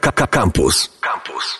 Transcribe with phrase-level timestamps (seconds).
[0.00, 0.98] Campus.
[1.00, 1.58] Campus.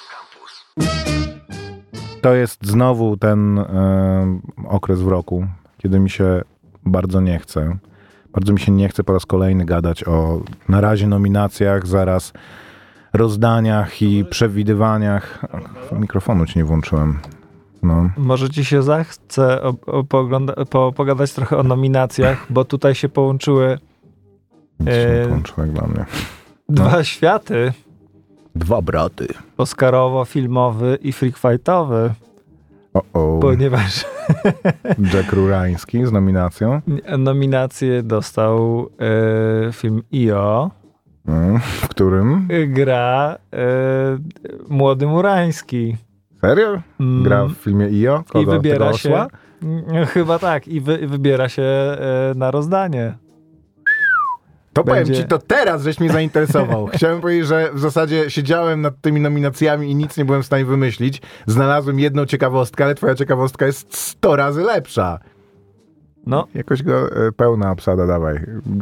[2.21, 5.47] To jest znowu ten e, okres w roku,
[5.79, 6.43] kiedy mi się
[6.87, 7.77] bardzo nie chce.
[8.33, 12.33] Bardzo mi się nie chce po raz kolejny gadać o na razie nominacjach, zaraz
[13.13, 15.45] rozdaniach i przewidywaniach.
[15.93, 17.19] Mikrofonu ci nie włączyłem.
[17.83, 18.11] No.
[18.17, 19.61] Może ci się zachce
[20.71, 23.79] po, pogadać trochę o nominacjach, bo tutaj się połączyły
[24.81, 26.05] Nic się nie połączyło jak dla mnie.
[26.69, 27.73] dwa światy.
[28.55, 29.29] Dwa braty.
[29.59, 32.11] Oscarowo-filmowy i freakfightowy.
[32.95, 33.39] O, o.
[33.41, 34.05] Ponieważ
[35.15, 36.81] Jack Rurański z nominacją.
[37.19, 38.89] nominację dostał
[39.69, 40.71] e, film IO,
[41.29, 42.49] Mm, W którym?
[42.67, 43.59] gra e,
[44.69, 45.97] młody Murański.
[46.41, 46.83] Serio?
[47.01, 47.23] Mm.
[47.23, 48.25] Gra w filmie IO?
[48.29, 48.41] Kogo?
[48.53, 49.27] I wybiera się.
[50.09, 53.15] Chyba tak, i wy, wybiera się e, na rozdanie.
[54.75, 56.87] To Będzie- powiem ci, to teraz żeś mnie zainteresował.
[56.95, 60.65] Chciałem powiedzieć, że w zasadzie siedziałem nad tymi nominacjami i nic nie byłem w stanie
[60.65, 61.23] wymyślić.
[61.47, 65.19] Znalazłem jedną ciekawostkę, ale twoja ciekawostka jest 100 razy lepsza.
[66.27, 68.41] No, Jakoś go e, pełna obsada, dawaj.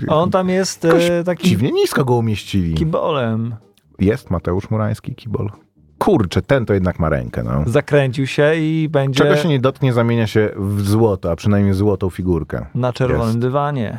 [0.09, 2.75] on tam jest e, takim Dziwnie nisko go umieścili.
[2.75, 3.55] kibolem.
[3.99, 5.51] Jest Mateusz Murański, kibol.
[5.99, 7.63] Kurczę, ten to jednak ma rękę, no.
[7.67, 12.11] Zakręcił się i będzie Czego się nie dotknie, zamienia się w złoto, a przynajmniej złotą
[12.11, 12.67] figurkę.
[12.75, 13.39] na czerwonym jest.
[13.39, 13.99] dywanie.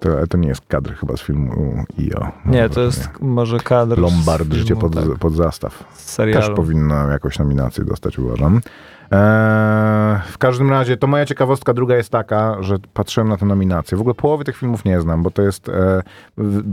[0.00, 2.28] To, to nie jest kadr chyba z filmu IO.
[2.46, 5.84] Nie, to jest może kadr Lombard, z życie filmu, pod, tak, pod zastaw.
[5.94, 6.54] z Też serialu.
[6.54, 8.60] powinna jakąś nominację dostać, uważam.
[9.10, 13.98] Eee, w każdym razie, to moja ciekawostka druga jest taka, że patrzyłem na tę nominację.
[13.98, 16.02] W ogóle połowy tych filmów nie znam, bo to jest e,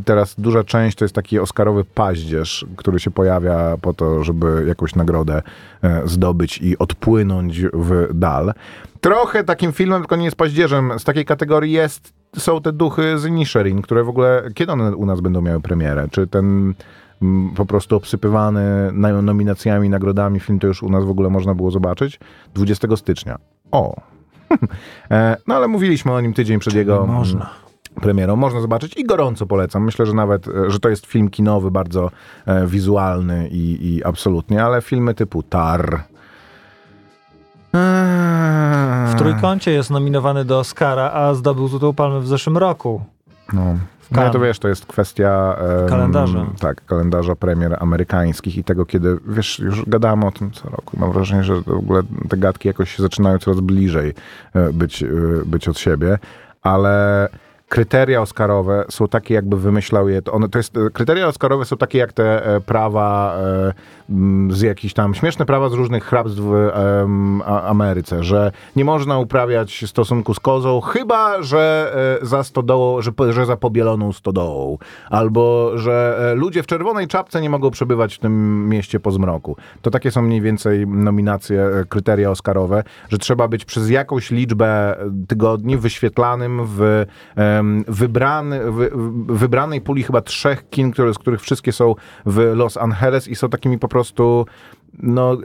[0.06, 4.96] teraz duża część to jest taki oscarowy paździerz, który się pojawia po to, żeby jakąś
[4.96, 5.42] nagrodę
[5.84, 8.54] e, zdobyć i odpłynąć w dal.
[9.02, 13.26] Trochę takim filmem, tylko nie jest paździerzem, z takiej kategorii jest, są te duchy z
[13.26, 16.08] Inisherin, które w ogóle, kiedy one u nas będą miały premierę?
[16.12, 16.74] Czy ten
[17.22, 21.56] mm, po prostu obsypywany na- nominacjami, nagrodami film to już u nas w ogóle można
[21.56, 22.20] było zobaczyć
[22.54, 23.38] 20 stycznia.
[23.72, 23.96] O!
[25.12, 27.50] E, no ale mówiliśmy o nim tydzień przed jego mm, Można.
[28.02, 28.36] premierą.
[28.36, 29.84] Można zobaczyć i gorąco polecam.
[29.84, 32.12] Myślę, że nawet, e, że to jest film kinowy, bardzo
[32.46, 36.04] e, wizualny i, i absolutnie, ale filmy typu Tar.
[37.74, 43.02] Eee, W trójkącie jest nominowany do Oscara, a zdobył Złotą Palmę w zeszłym roku.
[43.54, 43.78] No.
[44.12, 46.46] No to wiesz, to jest kwestia em, Kalendarza.
[46.60, 50.98] Tak, kalendarza premier amerykańskich i tego, kiedy, wiesz, już gadamy o tym co roku.
[51.00, 54.14] Mam wrażenie, że w ogóle te gadki jakoś się zaczynają coraz bliżej
[54.54, 55.08] e, być, e,
[55.46, 56.20] być od siebie,
[56.62, 57.28] ale
[57.70, 60.22] kryteria oscarowe są takie, jakby wymyślał je.
[60.22, 63.38] To one, to jest, e, kryteria oscarowe są takie jak te prawa
[64.50, 69.86] z jakichś tam śmieszne prawa z różnych hrabstw w em, Ameryce, że nie można uprawiać
[69.88, 74.78] stosunku z kozą, chyba że e, za stodołą, że, że za pobieloną stodołą,
[75.10, 79.58] albo że e, ludzie w czerwonej czapce nie mogą przebywać w tym mieście po zmroku.
[79.82, 85.00] To takie są mniej więcej nominacje, e, kryteria oscarowe, że trzeba być przez jakąś liczbę
[85.00, 87.06] e, tygodni wyświetlanym w
[87.36, 88.62] em, wybrany,
[89.28, 93.50] wybranej puli chyba trzech kin, które, z których wszystkie są w Los Angeles i są
[93.50, 94.46] takimi po prostu
[95.00, 95.38] no,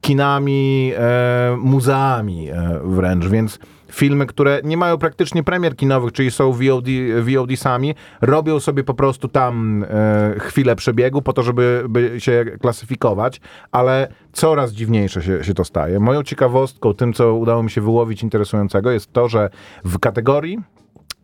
[0.00, 3.58] kinami, e, muzeami e, wręcz, więc
[3.92, 6.86] filmy, które nie mają praktycznie premier kinowych, czyli są VOD,
[7.20, 12.44] VOD sami, robią sobie po prostu tam e, chwilę przebiegu po to, żeby by się
[12.60, 13.40] klasyfikować,
[13.72, 16.00] ale coraz dziwniejsze się, się to staje.
[16.00, 19.50] Moją ciekawostką, tym co udało mi się wyłowić interesującego jest to, że
[19.84, 20.58] w kategorii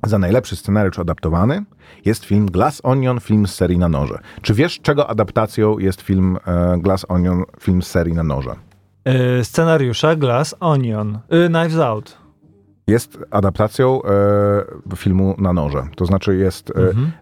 [0.06, 1.64] za najlepszy scenariusz adaptowany
[2.04, 4.18] jest film Glass Onion, film z serii na noże.
[4.42, 8.54] Czy wiesz, czego adaptacją jest film e, Glass Onion, film z serii na noże?
[9.04, 11.18] E, scenariusza Glass Onion.
[11.28, 12.18] E, Knives Out.
[12.86, 14.00] Jest adaptacją
[14.96, 15.82] filmu na noże.
[15.96, 16.74] To znaczy jest e,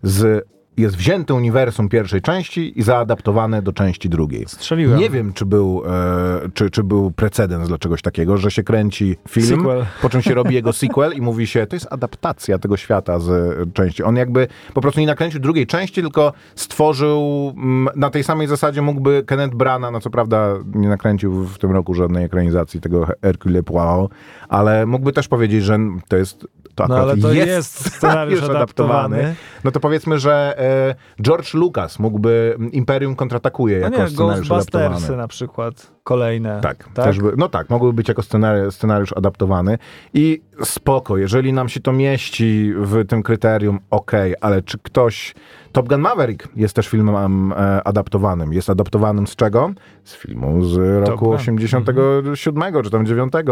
[0.02, 4.44] z jest wzięte uniwersum pierwszej części i zaadaptowane do części drugiej.
[4.48, 4.98] Strzeliłem.
[4.98, 9.16] Nie wiem, czy był, e, czy, czy był precedens dla czegoś takiego, że się kręci
[9.28, 9.86] film, Sequel.
[10.02, 13.30] po czym się robi jego sequel i mówi się, to jest adaptacja tego świata z
[13.30, 14.02] e, części.
[14.02, 18.82] On jakby po prostu nie nakręcił drugiej części, tylko stworzył mm, na tej samej zasadzie
[18.82, 23.62] mógłby Kenneth Branagh, no co prawda nie nakręcił w tym roku żadnej ekranizacji tego Hercule
[23.62, 24.10] Poirot,
[24.48, 25.78] ale mógłby też powiedzieć, że
[26.08, 26.46] to jest
[26.86, 29.34] to No ale to jest, jest scenariusz adaptowany.
[29.64, 34.88] No to powiedzmy, że e, George Lucas mógłby Imperium kontratakuje No jako nie, scenariusz adaptowany.
[34.88, 35.92] Ghostbustersy na przykład.
[36.04, 36.60] Kolejne.
[36.60, 39.78] Tak, Też by, no tak, mogłyby być jako scenariusz, scenariusz adaptowany
[40.14, 45.34] i spoko, jeżeli nam się to mieści w tym kryterium, okej, ale czy ktoś
[45.72, 48.52] Top Gun Maverick jest też filmem e, adaptowanym.
[48.52, 49.70] Jest adaptowanym z czego?
[50.04, 50.76] Z filmu z
[51.08, 51.34] roku Gun.
[51.34, 53.42] 87 czy tam 9 e,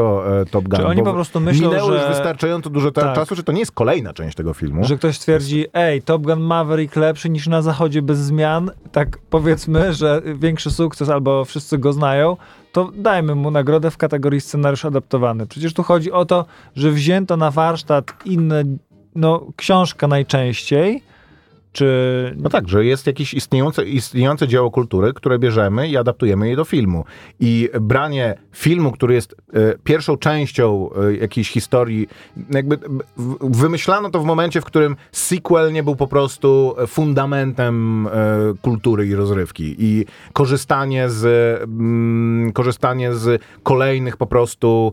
[0.50, 0.80] Top Gun.
[0.80, 3.14] Czy oni po prostu myślą, minęło już że- wystarczająco dużo ta- Tak.
[3.14, 4.84] czasu, czy to nie jest kolejna część tego filmu?
[4.84, 9.92] Że ktoś twierdzi, ej, Top Gun Maverick lepszy niż na zachodzie bez zmian, tak powiedzmy,
[9.94, 12.36] że większy sukces albo wszyscy go znają,
[12.72, 15.46] to dajmy mu nagrodę w kategorii scenariusz adaptowany.
[15.46, 16.44] Przecież tu chodzi o to,
[16.76, 18.62] że wzięto na warsztat inne,
[19.14, 21.02] no książka najczęściej,
[21.72, 22.34] czy...
[22.36, 26.64] No tak, że jest jakieś istniejące, istniejące dzieło kultury, które bierzemy i adaptujemy je do
[26.64, 27.04] filmu.
[27.40, 32.08] I branie filmu, który jest e, pierwszą częścią e, jakiejś historii,
[32.50, 32.78] jakby
[33.16, 38.10] w, wymyślano to w momencie, w którym sequel nie był po prostu fundamentem e,
[38.62, 39.76] kultury i rozrywki.
[39.78, 41.24] I korzystanie z,
[41.62, 44.92] mm, korzystanie z kolejnych po prostu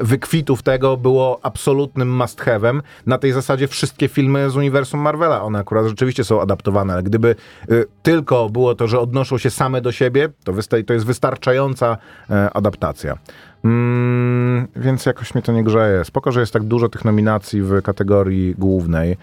[0.00, 2.80] wykwitów tego było absolutnym must have'em.
[3.06, 7.34] Na tej zasadzie wszystkie filmy z uniwersum Marvela, one akurat rzeczywiście są adaptowane, ale gdyby
[7.70, 11.96] y, tylko było to, że odnoszą się same do siebie, to, wysta- to jest wystarczająca
[12.30, 13.18] y, adaptacja.
[13.64, 16.04] Mm, więc jakoś mnie to nie grzeje.
[16.04, 19.16] Spoko, że jest tak dużo tych nominacji w kategorii głównej.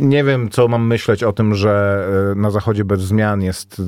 [0.00, 3.80] Nie wiem, co mam myśleć o tym, że e, Na Zachodzie bez zmian jest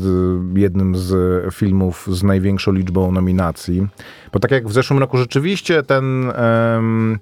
[0.56, 1.14] e, jednym z
[1.54, 3.86] filmów z największą liczbą nominacji.
[4.32, 6.32] Bo tak jak w zeszłym roku rzeczywiście ten
[6.74, 7.18] um,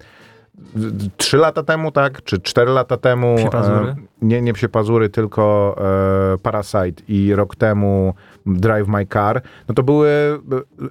[1.17, 2.23] 3 lata temu, tak?
[2.23, 3.37] Czy 4 lata temu?
[3.37, 3.91] Psie pazury?
[3.91, 5.77] E, nie, nie psie pazury, tylko
[6.35, 8.15] e, Parasite i rok temu
[8.47, 9.43] Drive My Car.
[9.69, 10.41] No to były,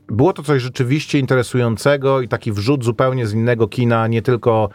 [0.07, 4.69] było to coś rzeczywiście interesującego i taki wrzut zupełnie z innego kina, nie tylko,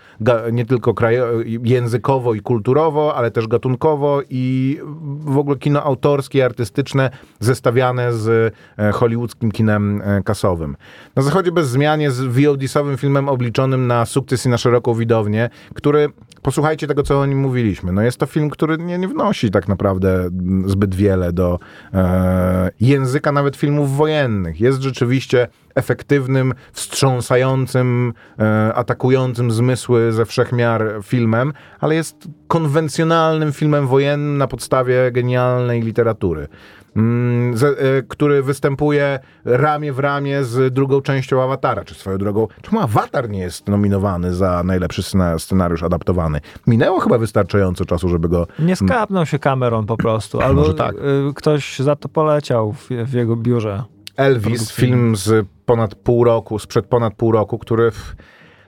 [0.53, 1.27] nie tylko krajo,
[1.65, 4.79] językowo i kulturowo, ale też gatunkowo i
[5.21, 7.11] w ogóle kino autorskie, artystyczne,
[7.41, 10.77] zestawiane z e, hollywoodzkim kinem e, kasowym.
[11.17, 16.09] Na zachodzie bez zmian jest VOD-sowym filmem obliczonym na sukces i na szeroką widownię, który,
[16.43, 19.69] posłuchajcie tego, co o nim mówiliśmy, no jest to film, który nie, nie wnosi tak
[19.69, 21.59] naprawdę mm, zbyt wiele do
[21.95, 24.61] e, języka nawet filmów wojennych.
[24.61, 32.17] Jest rzeczywiście efektywnym, wstrząsającym, e, atakującym zmysły ze wszechmiar filmem, ale jest
[32.49, 36.49] konwencjonalnym filmem wojennym na podstawie genialnej literatury.
[36.97, 42.49] Mm, e, który występuje ramię w ramię z drugą częścią Awatara, czy swoją drogą.
[42.63, 46.41] Czemu Awatar nie jest nominowany za najlepszy scena- scenariusz adaptowany?
[46.67, 50.95] Minęło chyba wystarczająco czasu, żeby go Nie skapnął się Cameron po prostu, albo tak.
[50.95, 50.99] y,
[51.35, 53.83] ktoś za to poleciał w, w jego biurze.
[54.17, 57.93] Elvis, film z ponad pół roku, sprzed ponad pół roku, który.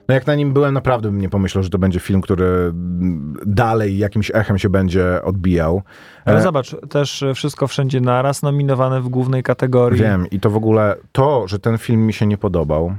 [0.07, 3.37] No jak na nim byłem, naprawdę bym nie pomyślał, że to będzie film, który mm,
[3.45, 5.81] dalej jakimś echem się będzie odbijał.
[6.25, 10.01] Ale E, zobacz, też wszystko wszędzie naraz nominowane w głównej kategorii.
[10.01, 12.95] Wiem i to w ogóle to, że ten film mi się nie podobał,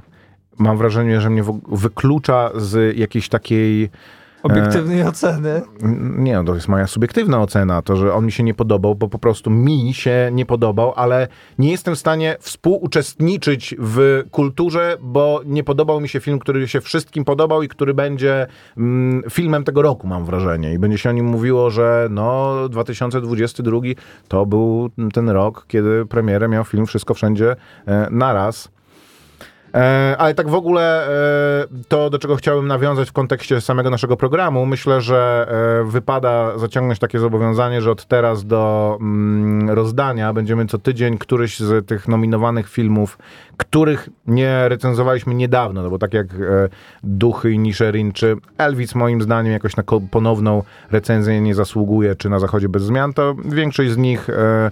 [0.59, 3.91] mam wrażenie, że mnie wyklucza z jakiejś takiej
[4.43, 5.63] Obiektywnej oceny.
[6.19, 9.09] Nie, no to jest moja subiektywna ocena, to, że on mi się nie podobał, bo
[9.09, 11.29] po prostu mi się nie podobał, ale
[11.59, 16.81] nie jestem w stanie współuczestniczyć w kulturze, bo nie podobał mi się film, który się
[16.81, 18.47] wszystkim podobał i który będzie
[18.77, 20.73] mm, filmem tego roku, mam wrażenie.
[20.73, 23.79] I będzie się o nim mówiło, że no 2022
[24.29, 27.57] to był ten rok, kiedy premierę miał film Wszystko Wszędzie
[27.87, 28.71] e, naraz.
[29.75, 34.17] E, ale tak w ogóle e, to, do czego chciałem nawiązać w kontekście samego naszego
[34.17, 35.47] programu, myślę, że
[35.81, 41.61] e, wypada zaciągnąć takie zobowiązanie, że od teraz do mm, rozdania będziemy co tydzień któryś
[41.61, 43.19] z tych nominowanych filmów,
[43.57, 46.69] których nie recenzowaliśmy niedawno, no bo tak jak e,
[47.05, 52.39] Duchy i Nisherin, czy Elvis moim zdaniem jakoś na ponowną recenzję nie zasługuje, czy na
[52.39, 54.71] Zachodzie bez zmian, to większość z nich, e,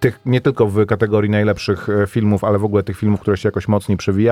[0.00, 3.48] tych nie tylko w kategorii najlepszych e, filmów, ale w ogóle tych filmów, które się
[3.48, 4.31] jakoś mocniej przewijają,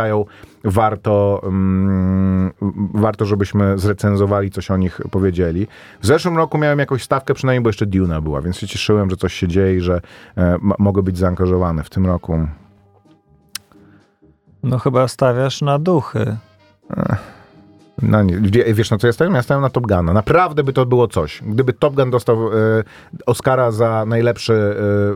[0.65, 2.53] warto, mm,
[2.95, 5.67] warto, żebyśmy zrecenzowali, coś o nich powiedzieli.
[6.01, 9.17] W zeszłym roku miałem jakąś stawkę, przynajmniej bo jeszcze Duna była, więc się cieszyłem, że
[9.17, 10.01] coś się dzieje i że
[10.37, 12.47] e, mogę być zaangażowany w tym roku.
[14.63, 16.37] No chyba stawiasz na duchy.
[18.03, 19.35] No nie, wie- wiesz na co ja stałem?
[19.35, 20.13] Ja stałem na Top Guna.
[20.13, 21.43] Naprawdę by to było coś.
[21.47, 22.53] Gdyby Top Gun dostał e,
[23.27, 24.53] Oscara za najlepszy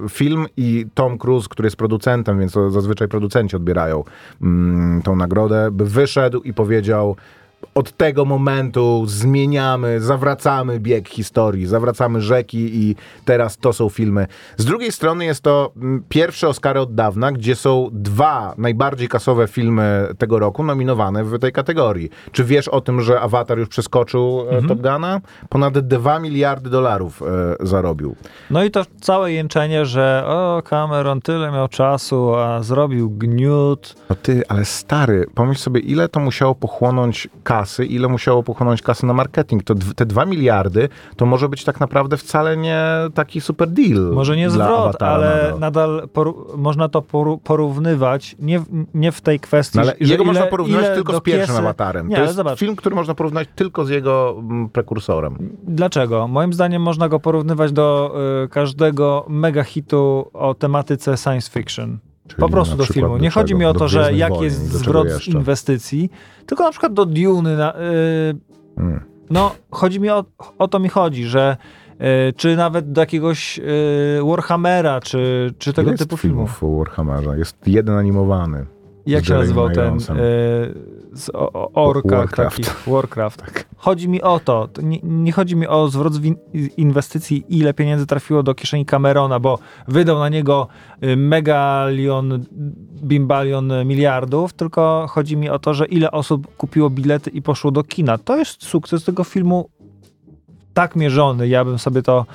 [0.07, 4.05] e, film i Tom Cruise, który jest producentem, więc zazwyczaj producenci odbierają
[4.43, 7.17] mm, tą nagrodę, by wyszedł i powiedział
[7.75, 14.27] od tego momentu zmieniamy, zawracamy bieg historii, zawracamy rzeki i teraz to są filmy.
[14.57, 19.49] Z drugiej strony jest to mm, pierwsze Oscary od dawna, gdzie są dwa najbardziej kasowe
[19.49, 22.11] filmy tego roku nominowane w tej kategorii.
[22.33, 25.21] Czy wiesz o tym, że Avatar już przeskoczył e, Top Guna?
[25.49, 28.17] Ponad 2 miliardy dolarów e, zarobił.
[28.51, 33.95] No i to całe jęczenie, że o, Cameron tyle miał czasu, a zrobił gniót.
[34.11, 38.83] No ty, ale stary, pomyśl sobie, ile to musiało pochłonąć kasy, kasy, ile musiało pochłonąć
[38.83, 39.63] kasy na marketing.
[39.63, 42.81] To te dwa miliardy to może być tak naprawdę wcale nie
[43.15, 44.13] taki super deal.
[44.15, 45.59] Może nie zwrot, ale nadal.
[45.61, 46.09] nadal
[46.57, 47.03] można to
[47.45, 51.17] porównywać, nie, w- nie w tej kwestii, No, ale że jego ile, można porównywać tylko
[51.17, 52.09] z pierwszym kiesy- awatarem.
[52.09, 55.39] Nie, to jest zobacz, film, który można porównać tylko z jego mm, prekursorem.
[55.63, 56.29] Dlaczego?
[56.29, 61.99] Moim zdaniem można go porównywać do y, każdego mega hitu o tematyce science fiction.
[62.29, 63.09] Czyli po prostu do filmu.
[63.17, 63.59] do Nie chodzi czego?
[63.59, 66.11] mi o to, że jak jest zwrot z inwestycji,
[66.47, 67.57] tylko na przykład do Dune.
[67.57, 67.81] Na, y,
[68.77, 69.01] Mm.
[69.31, 70.25] no, chodzi mi o,
[70.59, 71.57] o to mi chodzi, że
[72.29, 73.63] y, czy nawet do jakiegoś y,
[74.25, 76.51] Warhammera, czy, czy tego Jest typu filmów.
[76.59, 77.39] filmów o Warhammerze.
[77.39, 78.67] Jest jeden animowany.
[79.07, 79.99] Jak się nazywał ten
[81.15, 82.57] z o, o orkach Warcraft.
[82.57, 82.87] takich?
[82.87, 83.43] Warcraft.
[83.77, 86.13] Chodzi mi o to, to nie, nie chodzi mi o zwrot
[86.77, 90.69] inwestycji, ile pieniędzy trafiło do kieszeni Camerona, bo wydał na niego
[91.03, 92.45] y, megalion,
[93.03, 97.83] bimbalion miliardów, tylko chodzi mi o to, że ile osób kupiło bilety i poszło do
[97.83, 98.19] kina.
[98.19, 99.69] To jest sukces tego filmu
[100.75, 101.49] tak mierzony.
[101.49, 102.27] Ja bym sobie to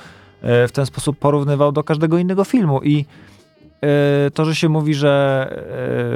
[0.42, 3.04] e, w ten sposób porównywał do każdego innego filmu i
[4.34, 5.46] to, że się mówi, że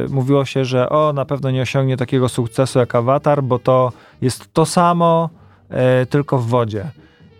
[0.06, 3.92] e, mówiło się, że o, na pewno nie osiągnie takiego sukcesu jak Avatar, bo to
[4.23, 5.30] jest to samo,
[5.71, 6.90] e, tylko w wodzie.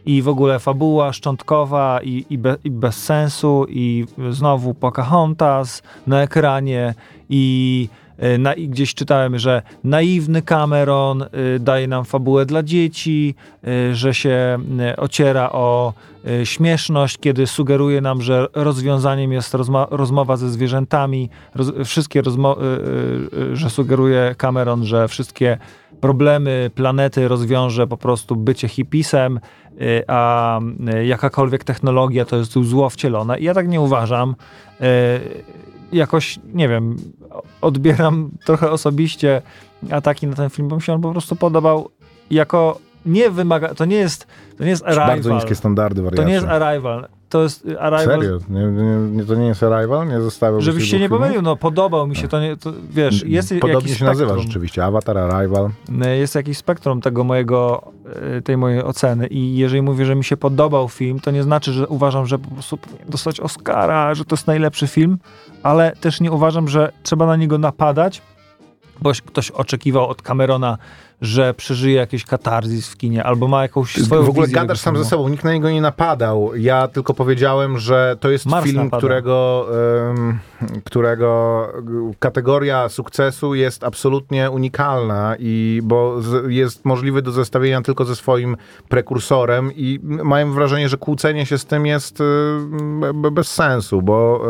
[0.07, 6.23] I w ogóle fabuła szczątkowa i, i, be, i bez sensu i znowu Pocahontas na
[6.23, 6.95] ekranie
[7.29, 7.89] i,
[8.39, 11.29] na, i gdzieś czytałem, że naiwny Cameron y,
[11.61, 13.35] daje nam fabułę dla dzieci,
[13.69, 14.59] y, że się
[14.97, 15.93] ociera o
[16.45, 22.57] śmieszność, kiedy sugeruje nam, że rozwiązaniem jest rozma- rozmowa ze zwierzętami, roz- wszystkie rozmo-
[23.53, 25.59] że sugeruje Cameron, że wszystkie
[26.01, 29.41] problemy planety rozwiąże po prostu bycie hipisem,
[30.07, 30.61] a
[31.05, 33.39] jakakolwiek technologia to jest zło wcielone.
[33.39, 34.35] I ja tak nie uważam.
[35.93, 36.97] Jakoś, nie wiem,
[37.61, 39.43] odbieram trochę osobiście
[39.91, 41.89] ataki na ten film, bo mi się on po prostu podobał
[42.31, 44.27] jako nie wymaga, to nie jest,
[44.59, 45.35] to nie jest Bardzo Arrival.
[45.35, 46.27] niskie standardy To wariacji.
[46.27, 47.09] nie jest Arrival.
[47.35, 48.21] To jest y, Arrival.
[48.21, 48.39] Serio?
[48.49, 48.67] Nie,
[49.11, 50.09] nie, to nie jest Arrival?
[50.09, 53.49] Nie zostało Żebyś się nie pomylił, no podobał mi się to, nie, to wiesz, jest
[53.61, 54.27] Podobnie jakiś się spektrum.
[54.29, 54.85] nazywa rzeczywiście.
[54.85, 55.71] Avatar, Arrival.
[56.19, 57.93] Jest jakiś spektrum tego mojego,
[58.39, 61.73] y, tej mojej oceny i jeżeli mówię, że mi się podobał film, to nie znaczy,
[61.73, 65.19] że uważam, że po prostu dostać Oscara, że to jest najlepszy film,
[65.63, 68.23] ale też nie uważam, że trzeba na niego napadać,
[69.03, 70.79] bo ktoś oczekiwał od Camerona,
[71.21, 75.05] że przeżyje jakiś katarzis w kinie, albo ma jakąś swoją w ogóle gadasz sam ze
[75.05, 76.57] sobą, nikt na niego nie napadał.
[76.57, 78.99] Ja tylko powiedziałem, że to jest Mars film, napada.
[78.99, 79.67] którego,
[80.11, 80.39] em,
[80.85, 81.69] którego
[82.19, 88.57] kategoria sukcesu jest absolutnie unikalna i bo z, jest możliwy do zestawienia tylko ze swoim
[88.89, 92.19] prekursorem i mają wrażenie, że kłócenie się z tym jest
[93.15, 94.41] be- bez sensu, bo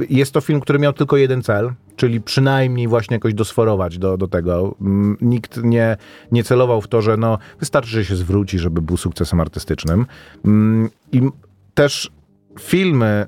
[0.00, 4.16] e, jest to film, który miał tylko jeden cel, czyli przynajmniej właśnie jakoś dosforować do,
[4.16, 4.74] do tego.
[4.80, 5.96] Mm, Nikt nie,
[6.32, 10.06] nie celował w to, że no, wystarczy, że się zwróci, żeby był sukcesem artystycznym.
[10.44, 11.22] Mm, I
[11.74, 12.10] też
[12.60, 13.26] filmy,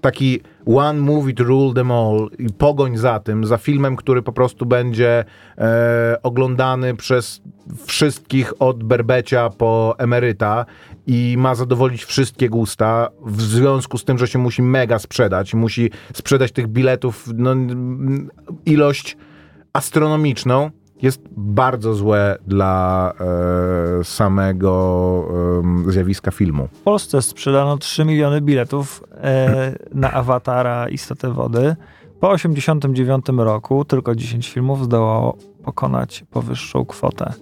[0.00, 4.32] taki one movie to rule them all i pogoń za tym, za filmem, który po
[4.32, 5.24] prostu będzie
[5.58, 7.42] e, oglądany przez
[7.86, 10.66] wszystkich od berbecia po emeryta
[11.06, 15.90] i ma zadowolić wszystkie gusta w związku z tym, że się musi mega sprzedać, musi
[16.14, 17.54] sprzedać tych biletów no,
[18.66, 19.16] ilość
[19.72, 20.70] astronomiczną,
[21.02, 23.12] jest bardzo złe dla
[24.00, 25.24] e, samego
[25.60, 26.68] em, zjawiska filmu.
[26.72, 31.76] W Polsce sprzedano 3 miliony biletów e, na Awatara Istotę Wody.
[32.20, 37.32] Po 89 roku tylko 10 filmów zdołało pokonać powyższą kwotę.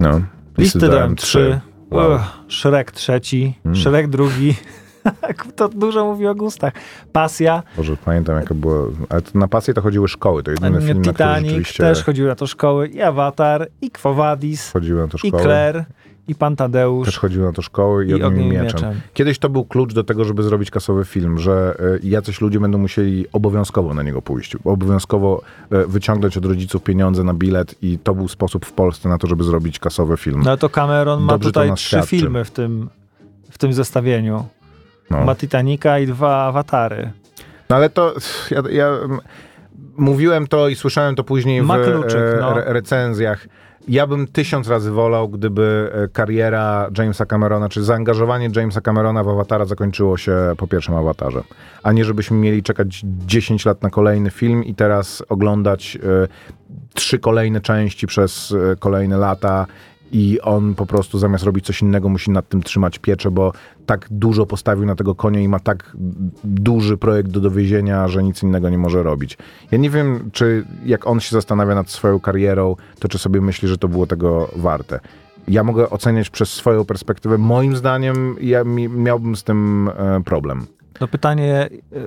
[0.00, 0.20] No.
[0.58, 1.60] Listy dałem 3,
[1.92, 2.18] Wow.
[2.48, 3.76] Shrek trzeci, Mm.
[3.76, 4.54] Shrek drugi.
[5.56, 6.72] to dużo mówi o gustach.
[7.12, 8.88] Pasja, Boże, pamiętam jaka było...
[9.08, 12.28] Ale na pasję to chodziły szkoły, to jedyny film, na który Titanic, rzeczywiście też chodziły
[12.28, 15.42] na to szkoły, i Awatar, i Quo Vadis, chodziły na to i szkoły.
[15.42, 15.84] Claire,
[16.28, 18.64] i Pan Tadeusz, Też chodziły na to szkoły i, i ogniem Ogniem mieczem.
[18.64, 19.00] Mieczem.
[19.14, 22.78] Kiedyś to był klucz do tego, żeby zrobić kasowy film, że y, jacyś ludzie będą
[22.78, 28.14] musieli obowiązkowo na niego pójść, obowiązkowo y, wyciągnąć od rodziców pieniądze na bilet i to
[28.14, 30.42] był sposób w Polsce na to, żeby zrobić kasowy film.
[30.44, 32.08] No to Cameron ma Dobrze tutaj trzy świadczy.
[32.08, 32.90] filmy w tym,
[33.50, 34.44] w tym zestawieniu.
[35.10, 35.24] No.
[35.24, 37.10] Ma Titanica i dwa awatary.
[37.70, 38.14] No ale to
[38.50, 38.98] ja, ja
[39.96, 42.58] mówiłem to i słyszałem to później w Ma kluczyk, e, no.
[42.58, 43.46] re, recenzjach.
[43.88, 49.28] Ja bym tysiąc razy wolał, gdyby e, kariera Jamesa Camerona, czy zaangażowanie Jamesa Camerona w
[49.28, 51.42] Awatara zakończyło się po pierwszym Awatarze.
[51.82, 56.28] A nie żebyśmy mieli czekać 10 lat na kolejny film i teraz oglądać e,
[56.94, 59.66] trzy kolejne części przez e, kolejne lata
[60.12, 63.52] i on po prostu zamiast robić coś innego musi nad tym trzymać pieczę, bo
[63.86, 65.96] tak dużo postawił na tego konia i ma tak
[66.44, 69.38] duży projekt do dowiezienia, że nic innego nie może robić.
[69.70, 73.68] Ja nie wiem, czy jak on się zastanawia nad swoją karierą, to czy sobie myśli,
[73.68, 75.00] że to było tego warte.
[75.48, 77.38] Ja mogę oceniać przez swoją perspektywę.
[77.38, 80.66] Moim zdaniem ja mi, miałbym z tym e, problem.
[81.00, 81.98] No pytanie, e,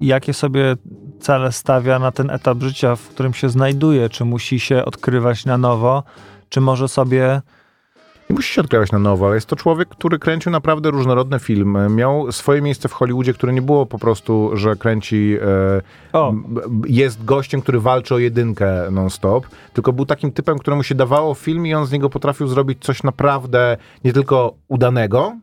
[0.00, 0.76] jakie sobie
[1.20, 4.08] cele stawia na ten etap życia, w którym się znajduje?
[4.08, 6.02] Czy musi się odkrywać na nowo?
[6.54, 7.40] Czy może sobie
[8.30, 11.88] nie musi się odkrywać na nowo, ale jest to człowiek, który kręcił naprawdę różnorodne filmy.
[11.88, 15.36] Miał swoje miejsce w Hollywoodzie, które nie było po prostu, że kręci.
[16.14, 16.32] E,
[16.86, 21.66] jest gościem, który walczy o jedynkę non-stop, tylko był takim typem, któremu się dawało film
[21.66, 25.36] i on z niego potrafił zrobić coś naprawdę nie tylko udanego,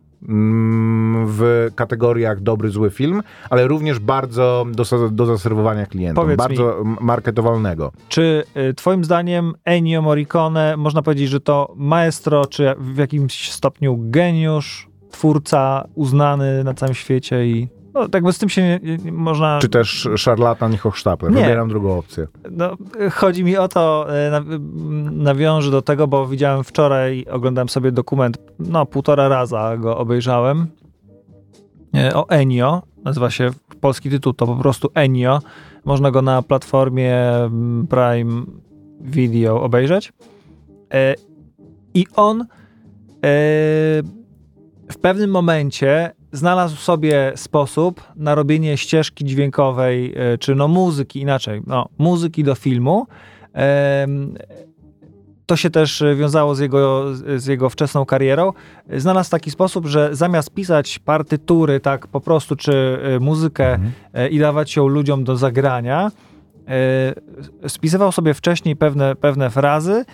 [1.26, 6.96] w kategoriach dobry, zły film, ale również bardzo do, do zaserwowania klientom, Powiedz bardzo mi,
[7.02, 7.92] marketowalnego.
[8.10, 13.98] Czy y, twoim zdaniem Ennio Morricone, można powiedzieć, że to maestro, czy w jakimś stopniu
[14.00, 19.12] geniusz, twórca uznany na całym świecie i no, tak bo z tym się nie, nie,
[19.12, 19.60] można...
[19.60, 21.32] Czy też szarlatan hochsztapler.
[21.32, 22.28] Wybieram drugą opcję.
[22.52, 22.78] No,
[23.12, 24.42] chodzi mi o to, e,
[25.12, 30.68] nawiążę do tego, bo widziałem wczoraj, oglądałem sobie dokument, no półtora raza go obejrzałem,
[31.96, 33.50] e, o Enio, nazywa się
[33.82, 35.40] polski tytuł, to po prostu Enio.
[35.86, 37.22] Można go na platformie
[37.90, 38.46] Prime
[39.02, 40.14] Video obejrzeć.
[40.94, 41.16] E,
[41.94, 42.46] I on
[44.92, 51.62] w pewnym momencie znalazł sobie sposób na robienie ścieżki dźwiękowej, e, czy no muzyki, inaczej,
[51.68, 53.08] no, muzyki do filmu.
[55.46, 57.06] To się też wiązało z jego,
[57.38, 58.54] z jego wczesną karierą.
[58.98, 63.92] Znalazł taki sposób, że zamiast pisać partytury tak po prostu, czy e, muzykę mhm.
[64.14, 66.12] E, i dawać ją ludziom do zagrania,
[67.68, 70.06] spisywał sobie wcześniej pewne, pewne frazy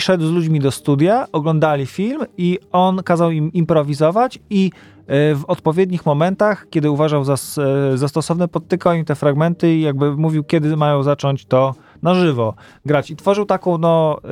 [0.00, 4.99] szedł z ludźmi do studia, oglądali film i on kazał im improwizować i e,
[5.34, 10.16] w odpowiednich momentach, kiedy uważał za, e, za stosowne, podtykał im te fragmenty i jakby
[10.16, 12.54] mówił, kiedy mają zacząć to na żywo
[12.86, 13.10] grać.
[13.10, 14.28] I tworzył taką no, e,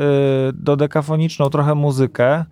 [0.52, 2.44] dodekafoniczną trochę muzykę,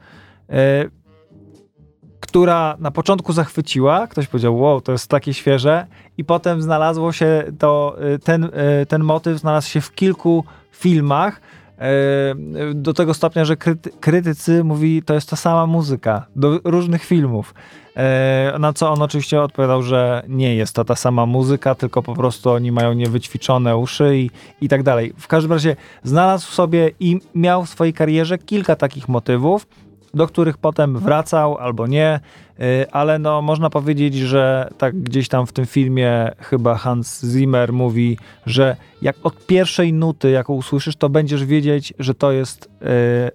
[2.20, 5.86] która na początku zachwyciła, ktoś powiedział, wow, to jest takie świeże
[6.18, 8.50] i potem znalazło się to, ten,
[8.88, 11.40] ten motyw znalazł się w kilku filmach,
[11.78, 12.34] E,
[12.74, 17.54] do tego stopnia, że kryty, krytycy mówi, to jest ta sama muzyka do różnych filmów.
[17.96, 22.14] E, na co on oczywiście odpowiadał, że nie jest to ta sama muzyka, tylko po
[22.14, 25.12] prostu oni mają niewyćwiczone uszy i, i tak dalej.
[25.18, 29.66] W każdym razie znalazł sobie i miał w swojej karierze kilka takich motywów,
[30.14, 32.20] do których potem wracał albo nie,
[32.60, 37.72] y, ale no można powiedzieć, że tak gdzieś tam w tym filmie chyba Hans Zimmer
[37.72, 42.86] mówi, że jak od pierwszej nuty, jaką usłyszysz, to będziesz wiedzieć, że to jest y,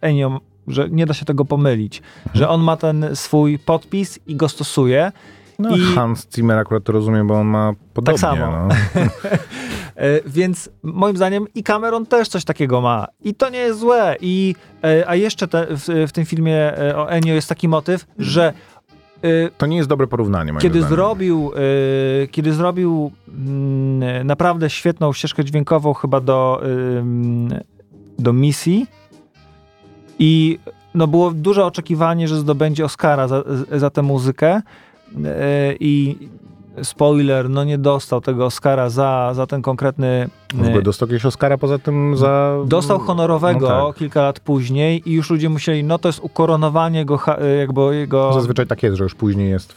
[0.02, 2.02] Ennio, że nie da się tego pomylić,
[2.34, 5.12] że on ma ten swój podpis i go stosuje.
[5.60, 5.82] No, I...
[5.82, 8.22] Hans Zimmer akurat to rozumie, bo on ma podobnie.
[8.22, 8.52] Tak samo.
[8.52, 8.76] No.
[9.96, 13.08] E, więc moim zdaniem i Cameron też coś takiego ma.
[13.22, 14.16] I to nie jest złe.
[14.22, 18.06] I, e, a jeszcze te, w, w, tym filmie e, o Enio jest taki motyw,
[18.20, 18.54] że
[19.58, 20.54] to nie jest dobre porównanie.
[20.60, 20.96] Kiedy zdaniem.
[20.96, 21.52] zrobił,
[22.32, 26.62] kiedy zrobił mm, naprawdę świetną ścieżkę dźwiękową chyba do,
[28.20, 28.88] do misji
[30.22, 30.60] i
[30.94, 34.62] no było duże oczekiwanie, że zdobędzie Oscara za, za tę muzykę
[35.80, 36.16] i
[36.84, 40.30] spoiler, no nie dostał tego Oscara za, za ten konkretny...
[40.54, 42.58] W ogóle dostał jakiegoś Oscara poza tym za...
[42.66, 43.96] Dostał honorowego no tak.
[43.96, 47.20] kilka lat później i już ludzie musieli, no to jest ukoronowanie go,
[47.60, 48.34] jakby jego...
[48.34, 49.76] Zazwyczaj tak jest, że już później jest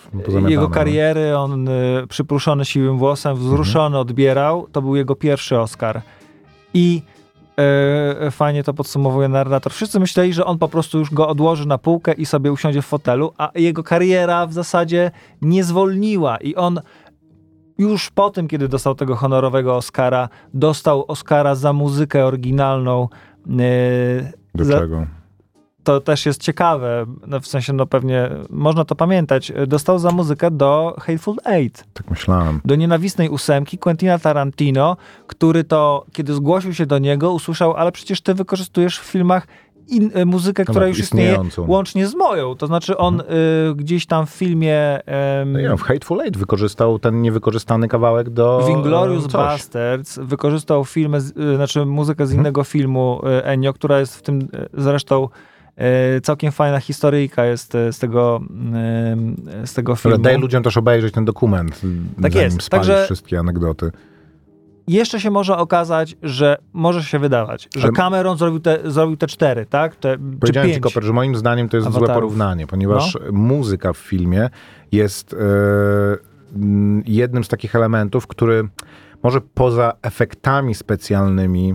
[0.48, 0.68] Jego no.
[0.68, 4.00] kariery, on y, przypruszony siwym włosem, wzruszony mhm.
[4.00, 6.02] odbierał, to był jego pierwszy Oscar.
[6.74, 7.02] I
[8.22, 9.72] Yy, fajnie to podsumowuje narrator.
[9.72, 12.86] Wszyscy myśleli, że on po prostu już go odłoży na półkę i sobie usiądzie w
[12.86, 15.10] fotelu, a jego kariera w zasadzie
[15.42, 16.80] nie zwolniła i on
[17.78, 23.08] już po tym, kiedy dostał tego honorowego Oscara, dostał Oscara za muzykę oryginalną.
[23.46, 25.06] Yy, Do za, czego?
[25.84, 30.50] To też jest ciekawe, no w sensie, no pewnie można to pamiętać, dostał za muzykę
[30.50, 31.84] do Hateful Eight.
[31.92, 32.60] Tak myślałem.
[32.64, 38.20] Do Nienawistnej Ósemki Quentina Tarantino, który to, kiedy zgłosił się do niego, usłyszał, ale przecież
[38.20, 39.46] ty wykorzystujesz w filmach
[39.88, 42.54] in, e, muzykę, która już istnieje łącznie z moją.
[42.54, 43.38] To znaczy on mhm.
[43.70, 45.00] y, gdzieś tam w filmie...
[45.42, 48.60] Y, no ja, w Hateful Eight wykorzystał ten niewykorzystany kawałek do...
[48.66, 52.40] W Inglorious Bastards wykorzystał filmy, y, znaczy muzykę z mhm.
[52.40, 55.28] innego filmu Ennio, która jest w tym zresztą E,
[56.22, 58.40] całkiem fajna historyjka jest e, z tego,
[59.62, 60.14] e, z tego filmu.
[60.14, 61.80] Ale daj ludziom też obejrzeć ten dokument,
[62.22, 62.68] tak jest.
[62.68, 63.90] Także wszystkie anegdoty.
[64.88, 69.66] jeszcze się może okazać, że może się wydawać, że Cameron zrobił te, zrobił te cztery,
[69.66, 69.96] tak?
[69.96, 70.80] Te, Powiedziałem ci.
[70.80, 74.50] Koper, że moim zdaniem to jest złe porównanie, ponieważ muzyka w filmie
[74.92, 75.36] jest e,
[76.56, 78.68] mm, jednym z takich elementów, który
[79.22, 81.74] może poza efektami specjalnymi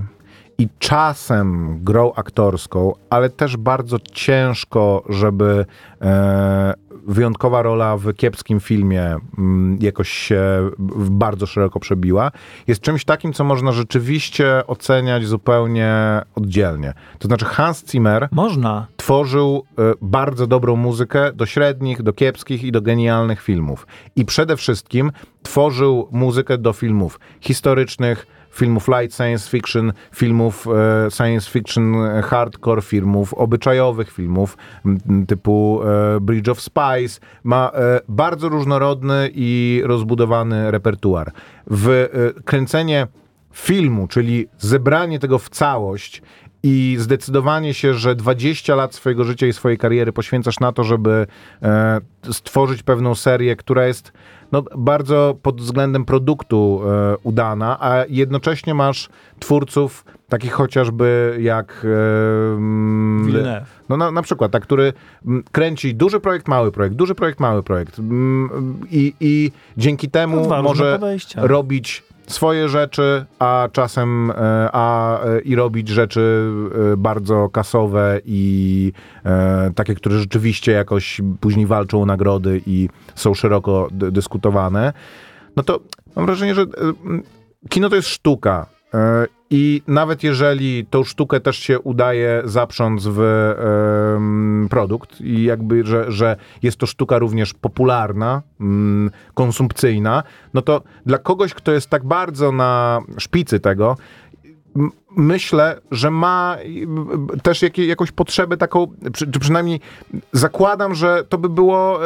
[0.59, 5.65] i czasem grą aktorską, ale też bardzo ciężko, żeby
[6.01, 6.73] e,
[7.07, 10.69] wyjątkowa rola w kiepskim filmie mm, jakoś się
[11.09, 12.31] bardzo szeroko przebiła,
[12.67, 16.93] jest czymś takim, co można rzeczywiście oceniać zupełnie oddzielnie.
[17.19, 18.87] To znaczy Hans Zimmer Można.
[18.97, 23.87] tworzył e, bardzo dobrą muzykę do średnich, do kiepskich i do genialnych filmów.
[24.15, 25.11] I przede wszystkim
[25.43, 32.81] tworzył muzykę do filmów historycznych, filmów light science fiction, filmów e, science fiction e, hardcore,
[32.81, 37.19] filmów obyczajowych, filmów m, typu e, Bridge of Spies.
[37.43, 41.31] Ma e, bardzo różnorodny i rozbudowany repertuar.
[41.67, 43.07] W e, kręcenie
[43.53, 46.21] filmu, czyli zebranie tego w całość
[46.63, 51.27] i zdecydowanie się, że 20 lat swojego życia i swojej kariery poświęcasz na to, żeby
[51.61, 54.11] e, stworzyć pewną serię, która jest
[54.51, 59.09] no, bardzo pod względem produktu e, udana, a jednocześnie masz
[59.39, 63.67] twórców takich chociażby jak e, mm, Villeneuve.
[63.89, 64.93] no na, na przykład, tak, który
[65.25, 70.49] mm, kręci duży projekt, mały projekt, duży projekt, mały projekt Mm, i, i dzięki temu
[70.63, 71.47] może podejścia.
[71.47, 74.35] robić swoje rzeczy, a czasem e,
[74.73, 76.51] a, e, i robić rzeczy
[76.93, 78.91] e, bardzo kasowe i
[79.25, 84.93] e, takie, które rzeczywiście jakoś później walczą o nagrody i są szeroko dyskutowane,
[85.55, 85.79] no to
[86.15, 86.65] mam wrażenie, że
[87.69, 88.78] kino to jest sztuka.
[88.93, 93.19] E, I nawet jeżeli tą sztukę też się udaje zaprząc w
[94.69, 100.23] produkt i jakby, że, że jest to sztuka również popularna, mm, konsumpcyjna,
[100.53, 103.97] no to dla kogoś, kto jest tak bardzo na szpicy tego,
[105.17, 106.57] myślę, że ma
[107.43, 109.79] też jakie, jakąś potrzebę taką, czy przynajmniej
[110.31, 111.99] zakładam, że to by było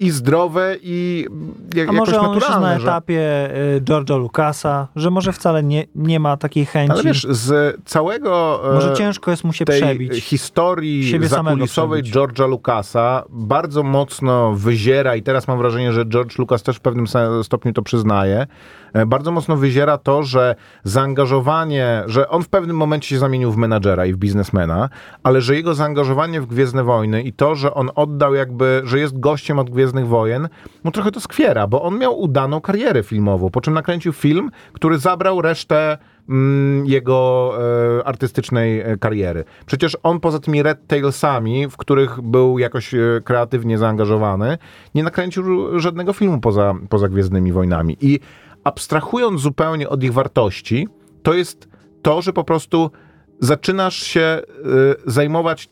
[0.00, 1.26] i zdrowe i
[1.74, 2.82] jak, A jakoś może on już na że...
[2.82, 6.92] etapie y, George'a Lucasa, że może wcale nie, nie ma takiej chęci.
[6.92, 10.24] Ale wiesz, z całego e, może ciężko jest mu się tej przebić.
[10.24, 12.02] historii Siebie zakulisowej.
[12.02, 17.06] George'a Lucasa bardzo mocno wyziera i teraz mam wrażenie, że George Lucas też w pewnym
[17.42, 18.46] stopniu to przyznaje,
[18.92, 20.54] e, bardzo mocno wyziera to, że
[20.84, 24.88] zaangażowanie, że on w pewnym momencie się zamienił w menadżera i w biznesmena,
[25.22, 29.20] ale że jego zaangażowanie w Gwiezdne Wojny i to, że on oddał jakby, że jest
[29.20, 30.48] gościem od Gwiezdnych Wojen,
[30.84, 34.98] mu trochę to skwiera, bo on miał udaną karierę filmową, po czym nakręcił film, który
[34.98, 37.52] zabrał resztę mm, jego
[38.00, 39.44] e, artystycznej e, kariery.
[39.66, 44.58] Przecież on poza tymi Red Tailsami, w których był jakoś e, kreatywnie zaangażowany,
[44.94, 45.44] nie nakręcił
[45.80, 47.96] żadnego filmu poza, poza Gwiezdnymi Wojnami.
[48.00, 48.20] I
[48.64, 50.88] abstrahując zupełnie od ich wartości,
[51.22, 51.73] to jest
[52.04, 52.90] to, że po prostu
[53.40, 54.42] zaczynasz się e,
[55.06, 55.68] zajmować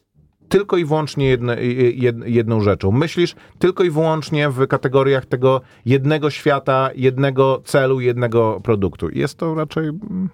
[0.49, 1.65] tylko i wyłącznie jedne,
[1.95, 2.91] jed, jedną rzeczą.
[2.91, 9.09] Myślisz tylko i wyłącznie w kategoriach tego jednego świata, jednego celu, jednego produktu.
[9.11, 10.29] Jest to raczej, mm,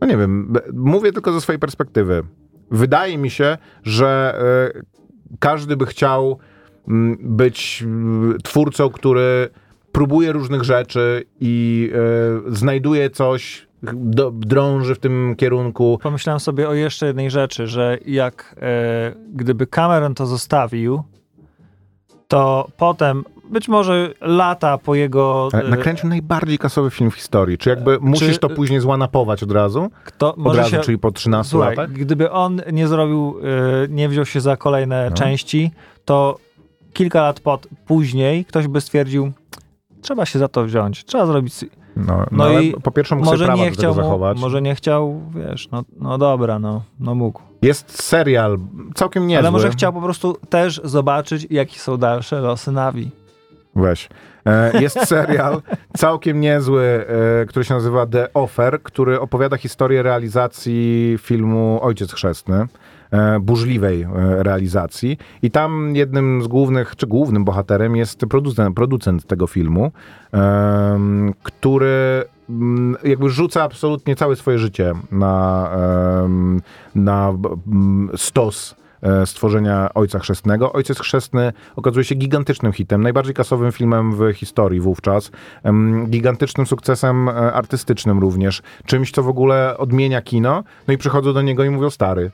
[0.00, 2.22] no nie wiem, mówię tylko ze swojej perspektywy.
[2.70, 4.40] Wydaje mi się, że
[5.38, 6.38] każdy by chciał
[6.88, 7.84] mm, być
[8.44, 9.48] twórcą, który
[9.92, 11.90] próbuje różnych rzeczy i
[12.46, 15.98] znajduje coś, do, drąży w tym kierunku.
[16.02, 21.02] Pomyślałem sobie o jeszcze jednej rzeczy, że jak e, gdyby Cameron to zostawił,
[22.28, 25.48] to potem, być może lata po jego...
[25.52, 27.58] Ale e, Nakręcił najbardziej kasowy film w historii.
[27.58, 29.90] Czy jakby musisz to później złanapować od razu?
[30.04, 31.92] kto, Od może razu, się, czyli po 13 Słuchaj, latach?
[31.92, 33.36] gdyby on nie zrobił,
[33.84, 35.16] e, nie wziął się za kolejne No.
[35.16, 35.70] części,
[36.04, 36.38] to
[36.92, 39.32] kilka lat pod, później ktoś by stwierdził,
[40.02, 41.54] trzeba się za to wziąć, trzeba zrobić...
[41.96, 44.40] No, no, No i po pierwsze mógł Może nie, chciał zachować.
[44.40, 47.42] może nie chciał, wiesz, no, no dobra, no, no mógł.
[47.62, 48.58] Jest serial,
[48.94, 49.38] całkiem niezły.
[49.38, 53.10] Ale może chciał po prostu też zobaczyć, jakie są dalsze losy Navi.
[53.76, 54.08] Weź.
[54.46, 55.62] E, Jest serial
[55.96, 57.06] całkiem niezły,
[57.42, 62.66] e, który się nazywa The Offer, który opowiada historię realizacji filmu Ojciec Chrzestny.
[63.14, 64.08] E, Burzliwej e,
[64.42, 65.18] realizacji.
[65.42, 69.92] I tam jednym z głównych, czy głównym bohaterem jest producent, producent tego filmu,
[71.42, 75.70] który mm, jakby rzuca absolutnie całe swoje życie na,
[76.94, 77.32] na
[78.16, 80.72] stos e, stworzenia Ojca Chrzestnego.
[80.72, 85.30] Ojciec Chrzestny okazuje się gigantycznym hitem, najbardziej kasowym filmem w historii wówczas,
[86.06, 91.64] gigantycznym sukcesem artystycznym również, czymś, co w ogóle odmienia kino, no i przychodzą do niego
[91.64, 92.30] i mówią, stary,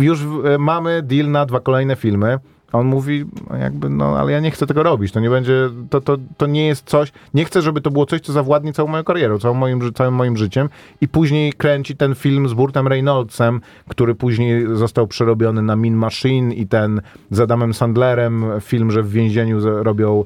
[0.00, 2.38] już e, mamy deal na dwa kolejne filmy,
[2.72, 3.24] on mówi,
[3.60, 6.66] jakby, no ale ja nie chcę tego robić, to nie będzie, to, to, to nie
[6.66, 9.92] jest coś, nie chcę, żeby to było coś, co zawładnie całą moją karierą, całym moim,
[9.94, 10.68] całym moim życiem.
[11.00, 16.54] I później kręci ten film z Burtem Reynoldsem, który później został przerobiony na Min Machine
[16.54, 20.24] i ten z Adamem Sandlerem film, że w więzieniu robią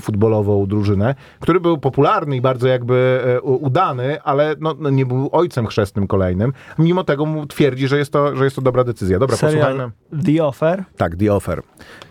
[0.00, 5.28] futbolową drużynę, który był popularny i bardzo jakby e, udany, ale no, no, nie był
[5.32, 6.52] ojcem chrzestnym kolejnym.
[6.78, 9.18] Mimo tego twierdzi, że jest to, że jest to dobra decyzja.
[9.18, 9.92] Dobra, Serial posłuchajmy.
[10.36, 10.84] The Offer?
[10.96, 11.62] Tak, The Offer.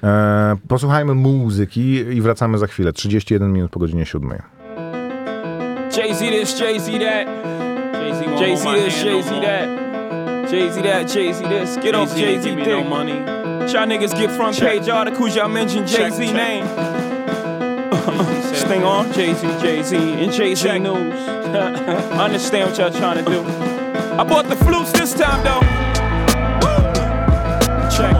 [0.03, 2.93] E, posłuchajmy muzyki i wracamy za chwilę.
[2.93, 4.31] 31 minut po godzinie 7.
[5.97, 7.27] Jay-Z this, Jay-Z that.
[8.39, 9.87] Jay-Z this, Jay-Z that.
[10.51, 11.77] Jay-Z that, Jay-Z this.
[11.83, 12.67] Get off Jay-Z dick.
[12.67, 13.19] No money.
[13.73, 14.79] Y'all niggas get front check.
[14.79, 16.96] page articles, y'all mention Jay-Z name.
[18.07, 21.13] Sting on Jay-Z, Jay-Z, and Jay-Z news.
[22.17, 23.41] Understand what y'all trying to do.
[24.17, 25.59] I bought the flutes this time though.
[27.91, 28.15] Check.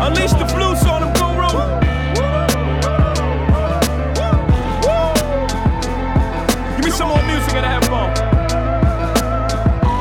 [0.00, 1.50] Unleash the flutes on them, guru.
[6.76, 8.14] Give me some more music and have fun.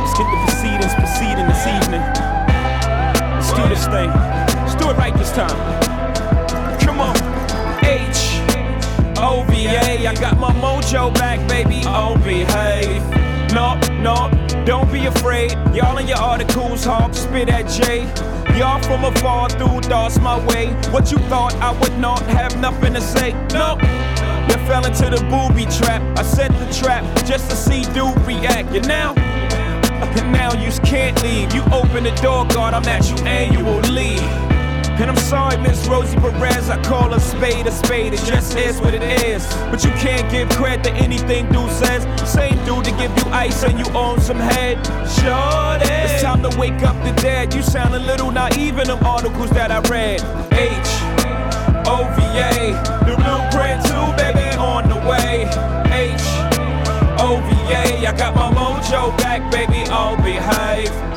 [0.01, 2.01] Let's get the proceedings proceeding this evening.
[3.33, 4.11] Let's do this thing.
[4.61, 5.92] Let's do it right this time.
[10.05, 11.81] I got my mojo back, baby.
[11.85, 13.01] Oh, behave.
[13.53, 14.29] No, no,
[14.65, 15.51] don't be afraid.
[15.73, 18.03] Y'all in your articles, hawk spit at Jay.
[18.57, 20.73] Y'all from afar through thoughts my way.
[20.91, 23.31] What you thought I would not have nothing to say?
[23.53, 23.77] No.
[24.49, 26.01] You fell into the booby trap.
[26.17, 28.75] I set the trap just to see dude react.
[28.75, 31.53] And now, and now you can't leave.
[31.53, 34.42] You open the door, God, I'm at you annually.
[35.01, 38.79] And I'm sorry, Miss Rosie Perez, I call a spade a spade, it just is
[38.79, 39.45] what it is.
[39.69, 42.03] But you can't give credit to anything dude says.
[42.29, 44.77] Same dude to give you ice and you own some head.
[45.09, 47.53] Sure It's time to wake up the dead.
[47.53, 50.21] You sound a little naive in them articles that I read.
[50.53, 50.91] H
[51.85, 52.71] O V A,
[53.03, 55.43] the blueprint too, baby, on the way.
[55.91, 56.21] H
[57.19, 61.12] O V A, I got my mojo back, baby, I'll behave.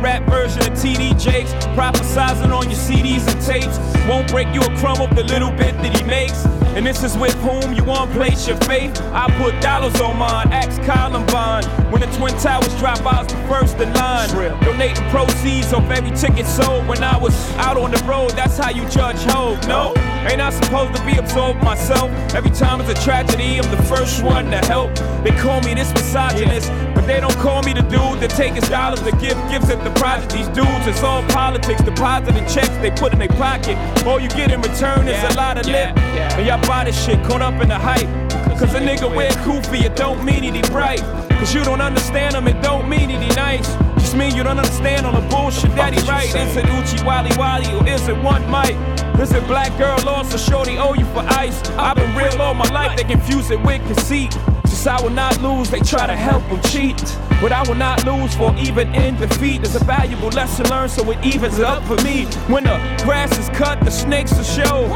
[0.00, 3.78] Rap version of TD Jakes, prophesizing on your CDs and tapes.
[4.08, 6.46] Won't break you a crumb of the little bit that he makes.
[6.76, 9.00] And this is with whom you want place your faith.
[9.12, 11.64] I put dollars on mine, ask Columbine.
[11.90, 14.28] When the Twin Towers drop, I was the first in line.
[14.62, 16.86] Donating proceeds of every ticket sold.
[16.86, 19.60] When I was out on the road, that's how you judge hope.
[19.66, 19.92] No,
[20.28, 22.10] ain't I supposed to be absorbed myself?
[22.34, 24.94] Every time it's a tragedy, I'm the first one to help.
[25.24, 26.70] They call me this misogynist,
[27.08, 29.90] they don't call me the dude that take his dollars to give gifts at the
[29.98, 30.30] project.
[30.30, 33.76] These dudes, it's all politics, depositing checks they put in their pocket.
[34.06, 35.96] All you get in return is a lot of lip.
[36.36, 38.06] And y'all buy this shit caught up in the hype.
[38.60, 41.00] Cause a nigga wear goofy, it don't mean he bright.
[41.40, 43.66] Cause you don't understand him, it don't mean he nice.
[43.94, 46.28] Just mean you don't understand on the bullshit that he right.
[46.28, 48.76] Is it Uchi Wally Wally or is it one mic?
[49.18, 51.62] Is it black girl lost or shorty owe you for ice?
[51.70, 54.36] I've been real all my life, they confuse it with conceit.
[54.86, 56.96] I will not lose, they try to help him cheat.
[57.40, 59.62] But I will not lose for even in defeat.
[59.62, 62.24] There's a valuable lesson learned, so it evens up for me.
[62.48, 64.86] When the grass is cut, the snakes will show.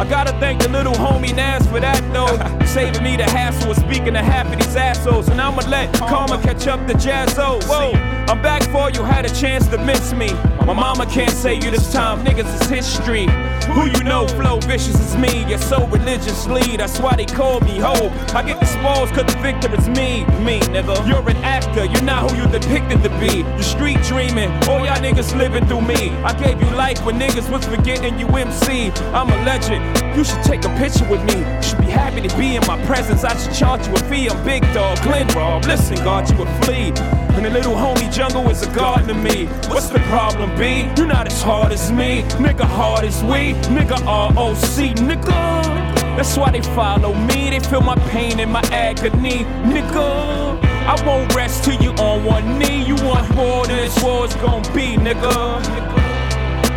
[0.00, 2.64] I gotta thank the little homie Nas for that though.
[2.66, 5.28] Saving me the hassle of speaking to half of these assholes.
[5.28, 7.62] And I'ma let karma catch up to Jazzo.
[7.68, 7.92] Whoa,
[8.32, 10.32] I'm back for you, had a chance to miss me.
[10.64, 13.26] My mama can't say you this time, niggas is history.
[13.68, 15.44] Who you know, flow vicious is me.
[15.48, 17.94] You're so religiously, that's why they call me ho.
[18.34, 21.06] I get the spoils cause the victor is me, me nigga.
[21.06, 23.38] You're an actor, you're not who you depicted to be.
[23.38, 26.10] You're street dreaming, all y'all niggas living through me.
[26.24, 28.90] I gave you life when niggas was forgetting you MC.
[29.12, 29.84] I'm a legend,
[30.16, 31.38] you should take a picture with me.
[31.40, 33.24] You should be happy to be in my presence.
[33.24, 34.28] I should charge you a fee.
[34.28, 35.64] I'm big dog, Glen Rob.
[35.64, 36.92] Listen, God, you a flea.
[37.36, 39.46] And the little homie jungle is a garden to me.
[39.68, 40.90] What's the problem, B?
[40.96, 42.22] You're not as hard as me.
[42.44, 43.54] Nigga, hard as we.
[43.74, 44.96] Nigga, ROC.
[44.96, 45.90] Nigga.
[46.16, 47.50] That's why they follow me.
[47.50, 49.44] They feel my pain and my agony.
[49.64, 50.60] Nigga.
[50.90, 52.84] I won't rest till you on one knee.
[52.84, 55.99] You want more than this war's gonna be, nigga.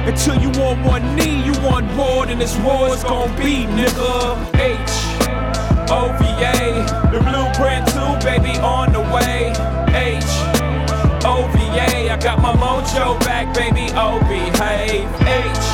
[0.05, 4.35] Until you on one knee, you want more than this war's gonna be, nigga.
[4.55, 4.93] H
[5.89, 9.51] O V A, the blueprint too, baby, on the way.
[9.95, 10.23] H
[11.25, 13.87] O V A, I got my mojo back, baby.
[13.95, 15.09] Oh, behave.
[15.21, 15.65] H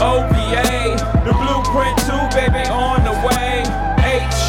[0.00, 3.62] O V A, the blueprint too, baby, on the way.
[4.02, 4.40] H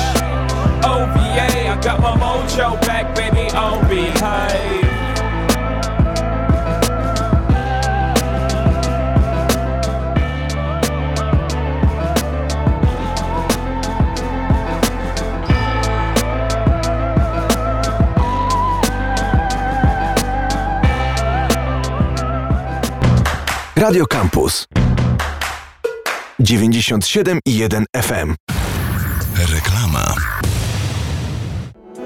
[0.84, 3.48] O V A, I got my mojo back, baby.
[3.54, 4.87] Oh, behave.
[23.78, 24.68] Radio Campus
[26.40, 28.36] 97,1 FM.
[29.54, 30.14] Reklama.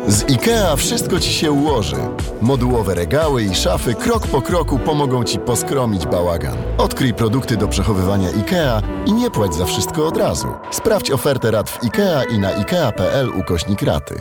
[0.07, 1.95] Z IKEA wszystko Ci się ułoży.
[2.41, 6.57] Modułowe regały i szafy krok po kroku pomogą Ci poskromić bałagan.
[6.77, 10.47] Odkryj produkty do przechowywania IKEA i nie płać za wszystko od razu.
[10.71, 14.15] Sprawdź ofertę rad w IKEA i na IKEA.pl ukośnik raty.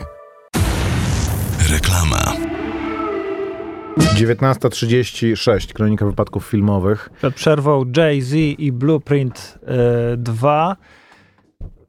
[1.69, 2.50] Reklama.
[3.97, 7.09] 19.36, kronika wypadków filmowych.
[7.17, 9.59] Przed przerwą Jay-Z i Blueprint
[10.13, 10.75] y, 2.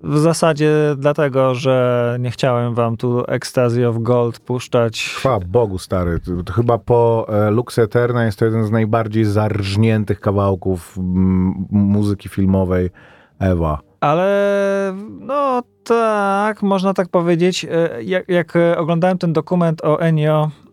[0.04, 5.02] W zasadzie dlatego, że nie chciałem wam tu Ecstasy of Gold puszczać.
[5.16, 6.20] Chwała Bogu, stary.
[6.44, 12.28] To, chyba po e, Lux Eterna jest to jeden z najbardziej zarżniętych kawałków m, muzyki
[12.28, 12.90] filmowej
[13.38, 13.78] Ewa.
[14.00, 17.64] Ale no tak, można tak powiedzieć.
[17.70, 20.71] E, Jak, jak e, oglądałem ten dokument o Enio, mm, e,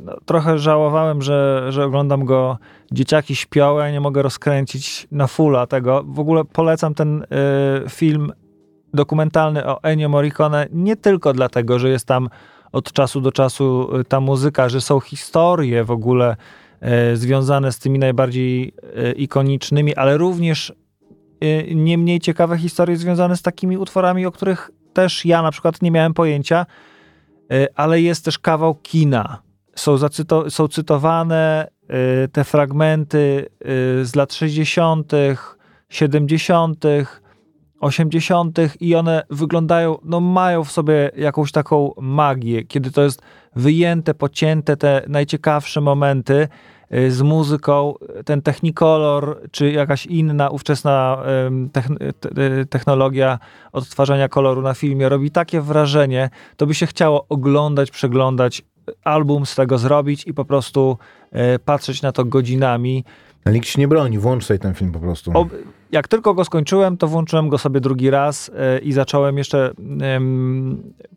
[0.00, 2.58] no, trochę żałowałem, że, że oglądam go
[2.92, 6.04] dzieciaki śpią, ja nie mogę rozkręcić na fulla tego.
[6.06, 7.26] W ogóle polecam ten e,
[7.88, 8.32] film
[8.94, 12.28] dokumentalny o Ennio Morricone nie tylko dlatego, że jest tam
[12.72, 16.36] od czasu do czasu e, ta muzyka, że są historie w ogóle
[16.80, 20.72] e, związane z tymi najbardziej e, ikonicznymi, ale również
[21.40, 25.82] e, nie mniej ciekawe historie związane z takimi utworami, o których też ja na przykład
[25.82, 26.66] nie miałem pojęcia,
[27.74, 29.42] ale jest też kawał kina.
[29.74, 35.12] Są, zacyto- są cytowane e, te fragmenty e, z lat 60.,
[35.88, 36.84] 70.,
[37.80, 38.58] 80.
[38.80, 43.22] i one wyglądają, no mają w sobie jakąś taką magię, kiedy to jest
[43.56, 46.48] wyjęte, pocięte te najciekawsze momenty
[47.08, 51.22] z muzyką, ten technicolor, czy jakaś inna ówczesna
[51.72, 53.38] te- technologia
[53.72, 58.62] odtwarzania koloru na filmie robi takie wrażenie, to by się chciało oglądać, przeglądać,
[59.04, 60.98] album z tego zrobić i po prostu
[61.54, 63.04] y, patrzeć na to godzinami.
[63.44, 65.30] Ale nikt się nie broni, włącz sobie ten film po prostu.
[65.34, 65.46] O,
[65.92, 68.50] jak tylko go skończyłem, to włączyłem go sobie drugi raz
[68.82, 69.72] i zacząłem jeszcze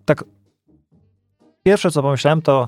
[0.06, 0.24] tak.
[1.64, 2.68] Pierwsze co pomyślałem, to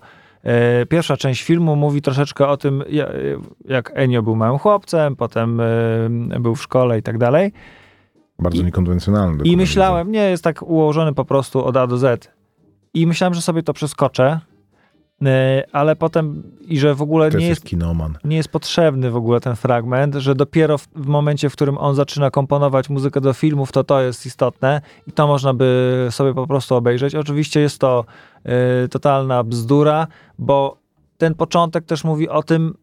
[0.90, 3.10] pierwsza część filmu mówi troszeczkę o tym, ja-
[3.66, 5.60] jak Enio był małym chłopcem, potem
[6.32, 7.52] e, był w szkole i tak dalej.
[8.40, 9.34] Bardzo i- niekonwencjonalny.
[9.34, 9.58] I dokument.
[9.58, 12.32] myślałem, nie, jest tak ułożony po prostu od A do Z.
[12.94, 14.40] I myślałem, że sobie to przeskoczę, e,
[15.72, 18.18] ale potem i że w ogóle nie jest kinoman.
[18.24, 21.96] nie jest potrzebny w ogóle ten fragment, że dopiero w, w momencie, w którym on
[21.96, 26.48] zaczyna komponować muzykę do filmów, to to jest istotne i to można by sobie po
[26.48, 27.16] prostu obejrzeć.
[27.16, 28.06] Oczywiście jest to
[28.86, 30.08] y, totalna bzdura,
[30.40, 30.78] bo
[31.18, 32.74] ten początek też mówi o tym,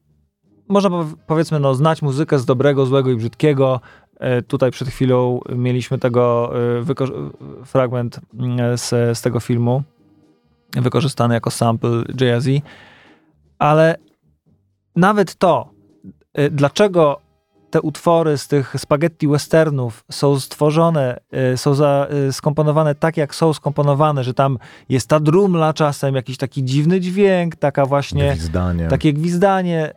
[0.69, 3.81] można pow- powiedzmy, no, znać muzykę z dobrego, złego i brzydkiego.
[4.39, 6.53] Y, Tutaj przed chwilą mieliśmy tego
[7.65, 8.17] fragment
[8.75, 9.83] y, z, z tego filmu,
[10.77, 12.47] wykorzystany jako sample Jay-Z,
[13.59, 13.97] ale
[14.97, 15.71] nawet to,
[16.39, 17.21] y, dlaczego
[17.71, 21.21] te utwory z tych spaghetti westernów są stworzone,
[21.53, 24.59] y, są za, y, skomponowane tak, jak są skomponowane, że tam
[24.89, 28.89] jest ta drumla czasem, jakiś taki dziwny dźwięk, taka właśnie, Zdanie.
[28.89, 29.93] takie gwizdanie,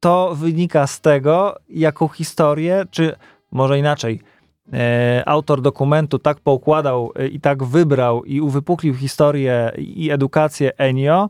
[0.00, 3.16] to wynika z tego, jaką historię, czy
[3.52, 4.20] może inaczej,
[5.26, 11.28] autor dokumentu tak poukładał e, i tak wybrał i uwypuklił historię i edukację Enio,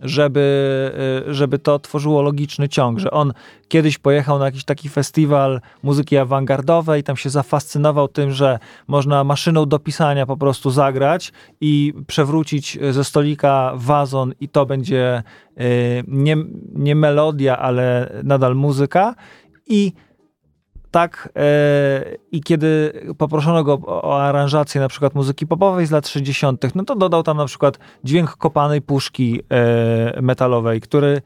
[0.00, 0.92] żeby,
[1.28, 3.32] e, żeby to tworzyło logiczny ciąg, że on
[3.68, 9.66] kiedyś pojechał na jakiś taki festiwal muzyki awangardowej, tam się zafascynował tym, że można maszyną
[9.66, 15.22] do pisania po prostu zagrać i przewrócić ze stolika wazon i to będzie
[16.08, 16.36] nie,
[16.72, 19.14] nie melodia, ale nadal muzyka.
[19.66, 19.92] I
[20.94, 26.74] tak e, i kiedy poproszono go o, aranżację na przykład muzyki popowej z lat 60.,
[26.74, 31.22] no to dodał tam na przykład dźwięk kopanej puszki e, metalowej, który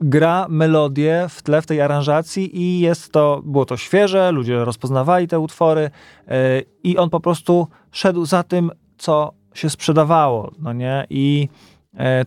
[0.00, 5.28] gra melodię w tle w tej aranżacji i jest to, było to świeże, ludzie rozpoznawali
[5.28, 5.90] te utwory
[6.28, 11.06] e, i on po prostu szedł za tym, co się sprzedawało, no nie?
[11.10, 11.48] I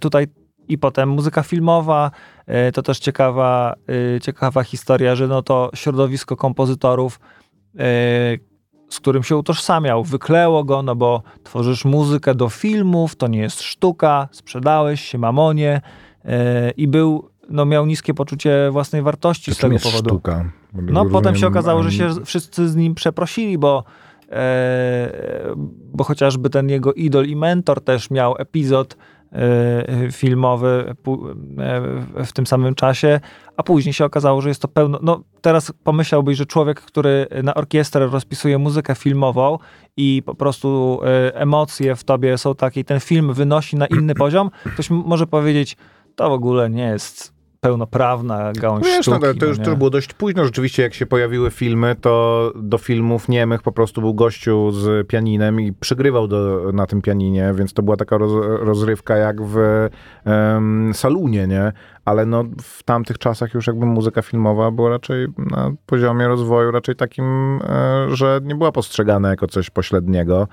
[0.01, 0.27] tutaj
[0.67, 2.11] i potem muzyka filmowa,
[2.45, 3.75] e, to też ciekawa,
[4.15, 7.79] e, ciekawa historia, że no to środowisko kompozytorów, e,
[8.89, 13.61] z którym się utożsamiał, wykleło go, no bo tworzysz muzykę do filmów, to nie jest
[13.61, 15.81] sztuka, sprzedałeś się mamonie
[16.77, 20.09] i był, no miał niskie poczucie własnej wartości To z tego jest powodu.
[20.09, 20.45] sztuka?
[20.73, 23.83] No potem się okazało, że się wszyscy z nim przeprosili, bo,
[25.93, 28.97] bo chociażby ten jego idol i mentor też miał epizod
[30.11, 31.29] filmowy pu-
[32.17, 33.19] e, w tym samym czasie,
[33.57, 34.99] a później się okazało, że jest to pełno.
[35.01, 39.57] No teraz pomyślałbyś, że człowiek, który na orkiestrę rozpisuje muzykę filmową
[39.97, 44.15] i po prostu e, emocje w tobie są takie, i ten film wynosi na inny
[44.15, 45.77] poziom, ktoś może powiedzieć,
[46.15, 47.32] to w ogóle nie jest
[47.63, 49.33] pełnoprawna gałąź Wiesz, no, sztuki.
[49.33, 50.45] to, to już to było dość późno.
[50.45, 55.61] Rzeczywiście, jak się pojawiły filmy, to do filmów niemych po prostu był gościu z pianinem
[55.61, 59.57] i przygrywał do, na tym pianinie, więc to była taka roz, rozrywka jak w
[60.25, 61.71] em, salunie, nie?
[62.05, 66.95] Ale no, w tamtych czasach już jakby muzyka filmowa była raczej na poziomie rozwoju, raczej
[66.95, 70.47] takim, e, że nie była postrzegana jako coś pośredniego.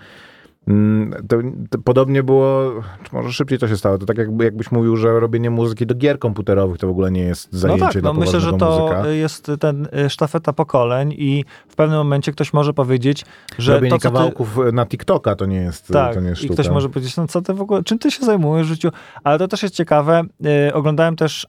[0.70, 1.36] Mm, To,
[1.70, 5.20] to podobnie było, czy może szybciej to się stało, to tak jakby, jakbyś mówił, że
[5.20, 8.20] robienie muzyki do gier komputerowych to w ogóle nie jest No zajęcie tak, dla no
[8.20, 9.08] myślę, że to muzyka.
[9.08, 13.24] jest ten y, sztafeta pokoleń i w pewnym momencie ktoś może powiedzieć,
[13.58, 14.14] że Robienie to, co ty...
[14.14, 16.62] kawałków na TikToka to nie jest, Tak, to nie jest i sztuka.
[16.62, 18.88] ktoś może powiedzieć, no co ty w ogóle, czym ty się zajmujesz w życiu?
[19.24, 20.22] Ale to też jest ciekawe.
[20.68, 21.46] Y, oglądałem też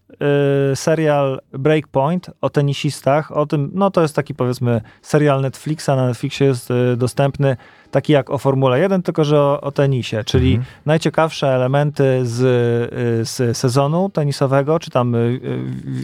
[0.71, 6.07] y, serial Breakpoint o tenisistach, o tym, no to jest taki powiedzmy serial Netflixa, na
[6.07, 7.57] Netflixie jest y, dostępny,
[7.91, 10.65] taki jak o Formule 1, tylko że o, o tenisie, czyli Mhm.
[10.85, 15.39] najciekawsze elementy z, y, z sezonu tenisowego, czy tam y,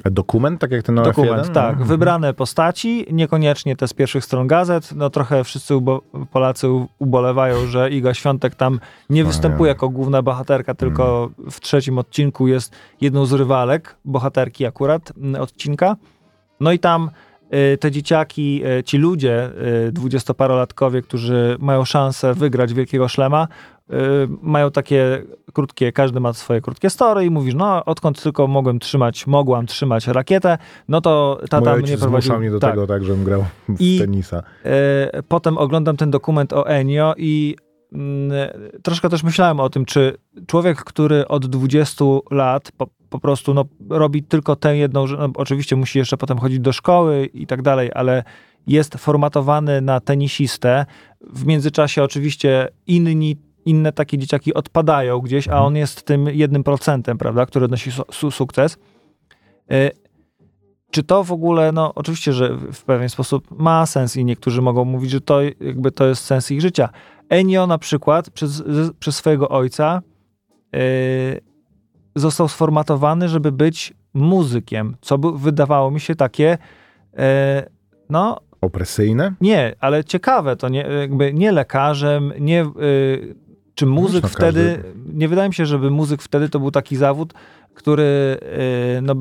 [0.07, 1.53] y, Dokument, tak jak ten Dokument, F1?
[1.53, 1.69] tak.
[1.69, 1.87] Mhm.
[1.87, 4.89] Wybrane postaci, niekoniecznie te z pierwszych stron gazet.
[4.95, 6.67] No trochę wszyscy ubo Polacy
[6.99, 8.79] ubolewają, że Iga Świątek tam
[9.09, 9.71] nie No, występuje ja.
[9.71, 15.95] jako główna bohaterka, tylko w trzecim odcinku jest jedną z rywalek, bohaterki akurat m, odcinka.
[16.59, 17.09] No i tam
[17.79, 19.49] te dzieciaki, y, ci ludzie,
[19.87, 23.47] y, dwudziestoparolatkowie, którzy mają szansę wygrać Wielkiego Szlema,
[23.89, 23.93] y,
[24.41, 25.23] mają takie
[25.53, 30.07] krótkie, każdy ma swoje krótkie story i mówisz, no odkąd tylko mogłem trzymać, mogłam trzymać
[30.07, 32.39] rakietę, no to tata Mój mnie prowadził.
[32.39, 32.71] mnie do tak.
[32.71, 34.43] tego, tak, żebym grał w I- tenisa.
[34.65, 37.55] E, Potem oglądam ten dokument o Enio i
[37.93, 38.31] mm,
[38.83, 40.17] troszkę też myślałem o tym, czy
[40.47, 45.29] człowiek, który od 20 lat po, po prostu no, robi tylko tę jedną rzecz, no,
[45.35, 48.23] oczywiście musi jeszcze potem chodzić do szkoły i tak dalej, ale
[48.67, 50.85] jest formatowany na tenisistę.
[51.21, 57.17] W międzyczasie oczywiście inni, inne takie dzieciaki odpadają gdzieś, a on jest tym jednym procentem,
[57.17, 58.77] prawda, który odnosi su- su- sukces.
[59.71, 59.91] E,
[60.91, 64.85] czy to w ogóle, no oczywiście, że w pewien sposób ma sens i niektórzy mogą
[64.85, 66.89] mówić, że to jakby to jest sens ich życia.
[67.29, 68.63] Enio na przykład przez,
[68.99, 70.01] przez swojego ojca
[70.73, 70.79] yy,
[72.19, 76.57] został sformatowany, żeby być muzykiem, co by, wydawało mi się takie,
[77.13, 77.19] yy,
[78.09, 79.33] no Opresyjne?
[79.41, 82.65] nie, ale ciekawe to, nie, jakby nie lekarzem, nie...
[82.79, 83.35] Yy,
[83.75, 86.95] czy muzyk no, wtedy, każdy- nie wydaje mi się, żeby muzyk wtedy to był taki
[86.95, 87.33] zawód,
[87.73, 88.37] który,
[88.95, 89.15] yy, no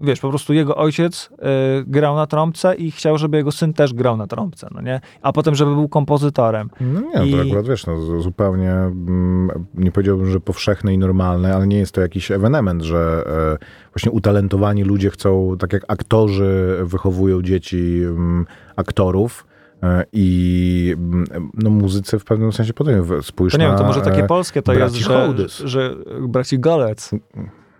[0.00, 1.46] wiesz, po prostu jego ojciec yy,
[1.86, 5.00] grał na trąbce i chciał, żeby jego syn też grał na trąbce, no nie?
[5.22, 6.70] A potem, żeby był kompozytorem.
[6.80, 10.98] No nie, no I- to akurat wiesz, no, zupełnie mm, nie powiedziałbym, że powszechne i
[10.98, 13.24] normalne, ale nie jest to jakiś ewenement, że
[13.60, 18.46] e, właśnie utalentowani ludzie chcą, tak jak aktorzy wychowują dzieci mm,
[18.76, 19.46] aktorów,
[19.82, 21.24] e, I mm,
[21.54, 24.26] no, muzycy w pewnym sensie potem w- spójrz To nie wiem, to może takie e,
[24.26, 25.34] polskie to jest, że,
[25.64, 25.94] że
[26.28, 27.10] braci Golec.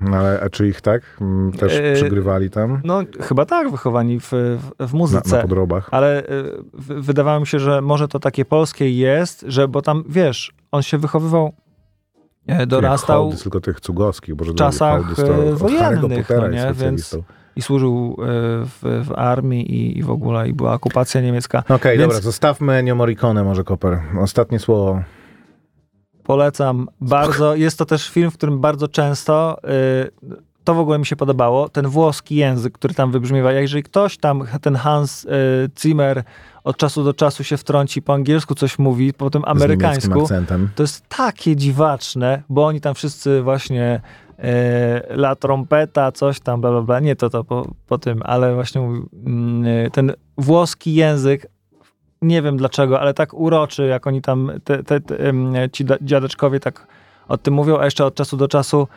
[0.01, 4.21] No, ale a czy ich tak mm, też E, przygrywali tam No chyba tak, wychowani
[4.21, 5.37] w, w, w na, muzyce.
[5.37, 5.89] na podrobach?
[5.91, 6.25] Ale y,
[6.73, 10.83] w- wydawało mi się, że może to takie polskie jest, że bo tam, wiesz, on
[10.83, 11.53] się wychowywał,
[12.47, 16.61] e, dorastał Hołdys, tylko tych cugowskich, bo w czasach, Hołdys e, wojennych, no nie?
[16.63, 17.23] specjalistą.
[17.57, 18.25] i służył e,
[18.65, 21.63] w, w armii i, i w ogóle i była okupacja niemiecka.
[21.69, 23.99] Okej, Więc- dobra, zostawmy Ennio Morricone może, Koper.
[24.21, 25.03] Ostatnie słowo.
[26.29, 27.55] Polecam bardzo.
[27.55, 31.68] Jest to też film, w którym bardzo często y, to w ogóle mi się podobało.
[31.68, 33.53] Ten włoski język, który tam wybrzmiewa.
[33.53, 35.29] Jak jeżeli ktoś tam, ten Hans y,
[35.81, 36.22] Zimmer
[36.64, 40.29] od czasu do czasu się wtrąci po angielsku, coś mówi, potem Z niemieckim amerykańsku,
[40.74, 44.01] to jest takie dziwaczne, bo oni tam wszyscy właśnie
[44.39, 47.01] e, la trompeta, coś tam, bla, bla, bla.
[47.01, 51.47] Nie to to po, po tym, ale właśnie mm, e, ten włoski język,
[52.23, 55.33] nie wiem dlaczego, ale tak uroczy, jak oni tam, te, te, te,
[55.73, 56.87] ci dziadeczkowie tak
[57.29, 58.89] o tym mówią, a jeszcze od czasu do czasu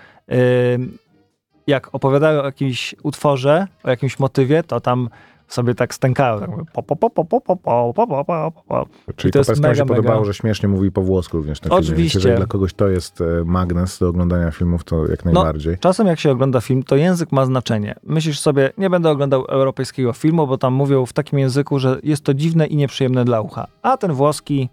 [1.68, 5.10] jak opowiadają o jakimś utworze, o jakimś motywie, to tam
[5.54, 6.40] sobie tak stękają.
[6.40, 8.86] Tak mówią, po, po, po, po, po, po, po, po, po, po, po.
[9.16, 10.34] Czyli to jest Koperskiemu się mega, podobało, mega.
[10.34, 11.80] że śmiesznie mówi po włosku również na filmie.
[11.80, 12.20] Oczywiście.
[12.20, 15.78] Jeżeli dla kogoś to jest e, magnes do oglądania filmów, to jak najbardziej.
[15.80, 17.96] Czasem jak się ogląda film, to język ma znaczenie.
[18.04, 22.24] Myślisz sobie, nie będę oglądał europejskiego filmu, bo tam mówią w takim języku, że jest
[22.24, 23.68] to dziwne i nieprzyjemne dla ucha.
[23.82, 24.70] A ten włoski,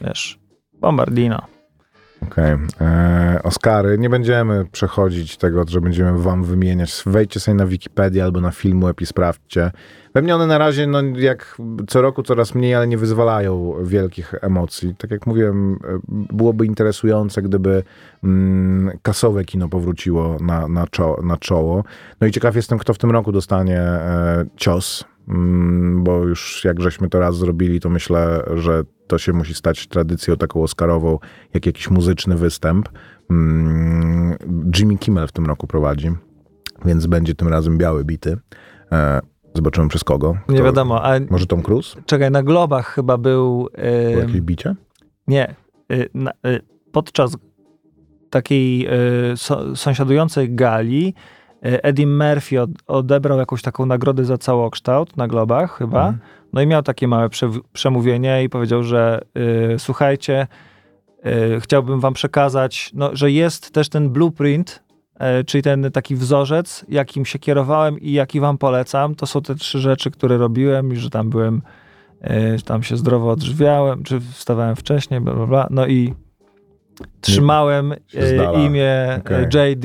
[0.00, 0.38] wiesz,
[0.80, 1.59] bombardino.
[2.22, 2.56] Okej.
[2.80, 3.98] E, Oscary.
[3.98, 7.02] Nie będziemy przechodzić tego, że będziemy wam wymieniać.
[7.06, 9.70] Wejdźcie sobie na Wikipedię albo na Filmweb i sprawdźcie.
[10.14, 11.56] We mnie one na razie, no jak
[11.88, 14.94] co roku coraz mniej, ale nie wyzwalają wielkich emocji.
[14.98, 17.82] Tak jak mówiłem, e, byłoby interesujące, gdyby
[18.24, 21.84] mm, kasowe kino powróciło na, na, czo, na czoło.
[22.20, 26.80] No i ciekaw jestem, kto w tym roku dostanie e, cios, mm, bo już jak
[26.80, 31.18] żeśmy to raz zrobili, to myślę, że to się musi stać tradycją taką oscarową,
[31.54, 32.88] jak jakiś muzyczny występ.
[33.30, 34.36] Mm,
[34.78, 36.10] Jimmy Kimmel w tym roku prowadzi.
[36.84, 38.36] więc będzie tym razem biały bity.
[38.92, 39.20] E,
[39.54, 40.36] zobaczymy przez kogo.
[40.48, 42.02] Nie Kto- wiadomo, a Może Tom Cruise?
[42.06, 43.68] czekaj, na Globach chyba był...
[44.12, 44.74] Było ym, jakieś bicie?
[45.26, 45.54] Nie.
[45.92, 46.60] Y, na, y,
[46.92, 47.36] podczas
[48.30, 48.88] takiej
[49.32, 51.14] y, so, sąsiadującej gali
[51.62, 56.00] Eddie Murphy od, odebrał jakąś taką nagrodę za całokształt na Globach chyba.
[56.00, 56.18] Mhm.
[56.52, 59.20] No i miał takie małe prze, przemówienie i powiedział, że
[59.74, 60.46] y, słuchajcie,
[61.56, 64.82] y, chciałbym wam przekazać, no, że jest też ten blueprint,
[65.40, 69.14] y, czyli ten taki wzorzec, jakim się kierowałem i jaki wam polecam.
[69.14, 71.62] To są te trzy rzeczy, które robiłem i że tam byłem,
[72.24, 75.66] y, tam się zdrowo odżywiałem, czy wstawałem wcześniej, bla, bla, bla.
[75.70, 76.14] No i
[77.20, 77.98] trzymałem y,
[78.66, 79.44] imię Okej.
[79.44, 79.84] y, JD,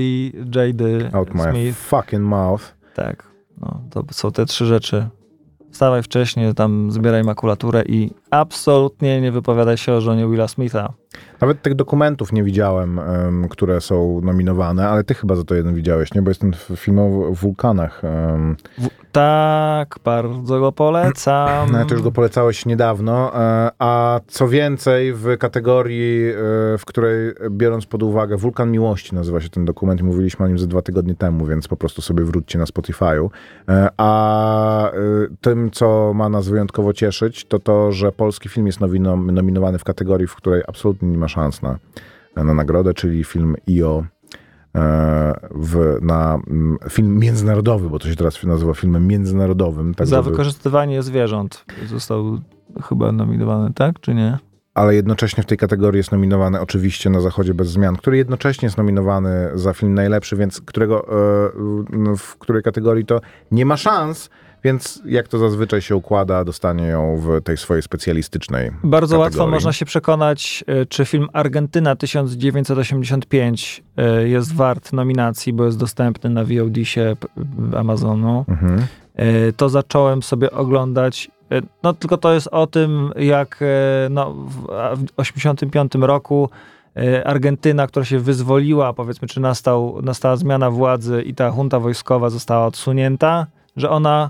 [0.56, 0.82] JD
[1.16, 1.78] Out my Smith.
[1.78, 2.62] fucking mouth.
[2.94, 3.24] Tak,
[3.62, 5.08] no, to są te trzy rzeczy.
[5.72, 10.94] Wstawaj wcześniej, tam zbieraj makulaturę i absolutnie nie wypowiadaj się o żonie Willa Smitha.
[11.42, 15.76] Nawet tych dokumentów nie widziałem, em, które są nominowane, ale ty chyba za to jeden
[15.76, 16.22] widziałeś, nie?
[16.22, 18.02] Bo jest ten film o wulkanach.
[18.06, 18.56] em,
[19.12, 21.70] Tak, bardzo go polecam.
[21.72, 26.34] No, ty już go polecałeś niedawno, e, a co więcej w kategorii, e,
[26.78, 30.68] w której biorąc pod uwagę Wulkan Miłości nazywa się ten dokument, mówiliśmy o nim ze
[30.68, 33.30] dwa tygodnie temu, więc po prostu sobie wróćcie na Spotify'u.
[33.70, 34.92] E, A
[35.42, 38.80] tym, co ma nas wyjątkowo cieszyć, to to, że polski film jest
[39.32, 41.80] nominowany w kategorii, w której absolutnie nie ma szans na,
[42.36, 44.06] na nagrodę, czyli film IO
[44.76, 49.96] e, w, na mm, film międzynarodowy, bo to się teraz nazywa filmem międzynarodowym.
[49.96, 52.40] Tak Za żeby- wykorzystywanie zwierząt został
[52.84, 54.00] chyba nominowany, tak?
[54.00, 54.38] Czy nie?
[54.76, 58.78] ale jednocześnie w tej kategorii jest nominowany oczywiście na Zachodzie bez zmian, który jednocześnie jest
[58.78, 64.30] nominowany za film najlepszy, więc którego, e, w której kategorii to nie ma szans,
[64.66, 69.54] więc jak to zazwyczaj się układa, dostanie ją w tej swojej specjalistycznej Bardzo łatwo kategorii.
[69.54, 73.84] można się przekonać, y, czy film Argentyna 1985
[74.24, 77.00] y, jest wart nominacji, bo jest dostępny na VOD-sie
[77.78, 78.46] Amazonu.
[78.48, 78.86] Mhm.
[79.20, 81.32] Y, To zacząłem sobie oglądać.
[81.84, 83.64] No tylko to jest o tym, jak
[84.10, 86.50] no, w a w 85 roku
[87.26, 92.66] Argentyna, która się wyzwoliła, powiedzmy, czy nastał, nastała zmiana władzy i ta junta wojskowa została
[92.66, 93.48] odsunięta,
[93.78, 94.30] że ona,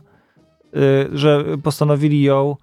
[1.14, 2.56] że postanowili ją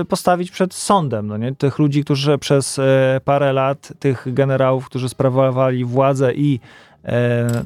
[0.00, 1.54] y, postawić przed sądem, no nie?
[1.54, 2.82] Tych ludzi, którzy przez y,
[3.24, 6.60] parę lat, tych generałów, którzy sprawowali władzę i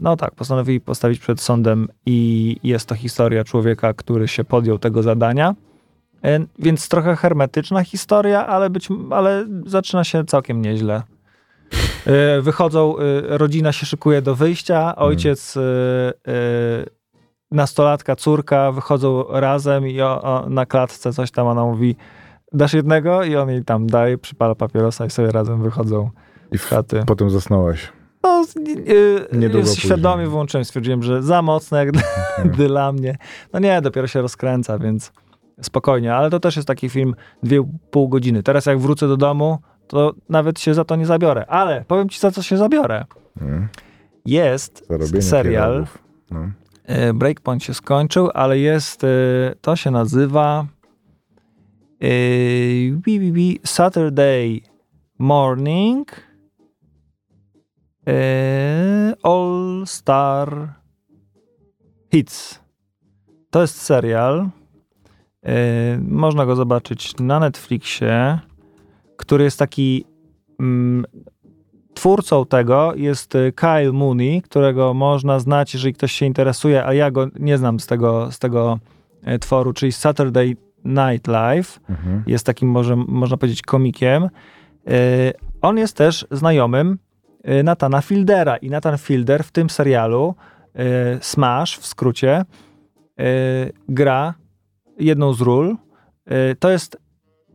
[0.02, 5.02] no tak, postanowili postawić przed sądem i jest to historia człowieka, który się podjął tego
[5.02, 5.54] zadania.
[6.58, 11.02] Więc trochę hermetyczna historia, ale, być, ale zaczyna się całkiem nieźle.
[12.42, 12.94] Wychodzą,
[13.28, 17.01] rodzina się szykuje do wyjścia, ojciec, e, e,
[17.52, 21.96] nastolatka, córka wychodzą razem i o, o, na klatce coś tam ona mówi,
[22.52, 23.24] dasz jednego?
[23.24, 26.10] I on jej tam daje, przypala papierosa i sobie razem wychodzą
[26.52, 27.02] I z chaty.
[27.06, 27.92] potem zasnąłeś.
[28.22, 28.44] No,
[28.86, 30.28] yy, świadomie później.
[30.30, 31.92] wyłączyłem, stwierdziłem, że za mocne jak
[32.56, 33.16] dla mnie.
[33.52, 35.12] No nie, dopiero się rozkręca, więc
[35.62, 38.42] spokojnie, ale to też jest taki film dwie pół godziny.
[38.42, 41.46] Teraz jak wrócę do domu, to nawet się za to nie zabiorę.
[41.46, 43.04] Ale powiem ci, za co się zabiorę.
[43.40, 43.68] Mhm.
[44.26, 45.86] Jest Zarobienie serial.
[46.30, 46.40] No.
[46.88, 50.66] Yy, Breakpoint się skończył, ale jest, yy, to się nazywa
[52.90, 54.60] BBB Saturday
[55.18, 56.32] Morning
[59.22, 60.74] All Star
[62.12, 62.60] Hits.
[63.50, 64.48] To jest serial.
[66.00, 68.38] Można go zobaczyć na Netflixie,
[69.16, 70.04] który jest taki.
[72.02, 77.10] Twórcą tego jest y, Kyle Mooney, którego można znać, jeżeli ktoś się interesuje, a ja
[77.10, 78.78] go nie znam z tego, z tego
[79.24, 81.80] e, tworu, czyli Saturday Night Live.
[81.88, 82.22] Mhm.
[82.26, 84.22] Jest takim, może, można powiedzieć, komikiem.
[84.86, 84.92] Yy,
[85.60, 86.98] On jest też znajomym
[87.44, 90.34] yy, Natana Fieldera i Nathan Fielder w tym serialu
[91.20, 92.44] Smash, w skrócie,
[93.88, 94.34] gra
[94.98, 95.76] jedną z ról.
[96.58, 97.01] To jest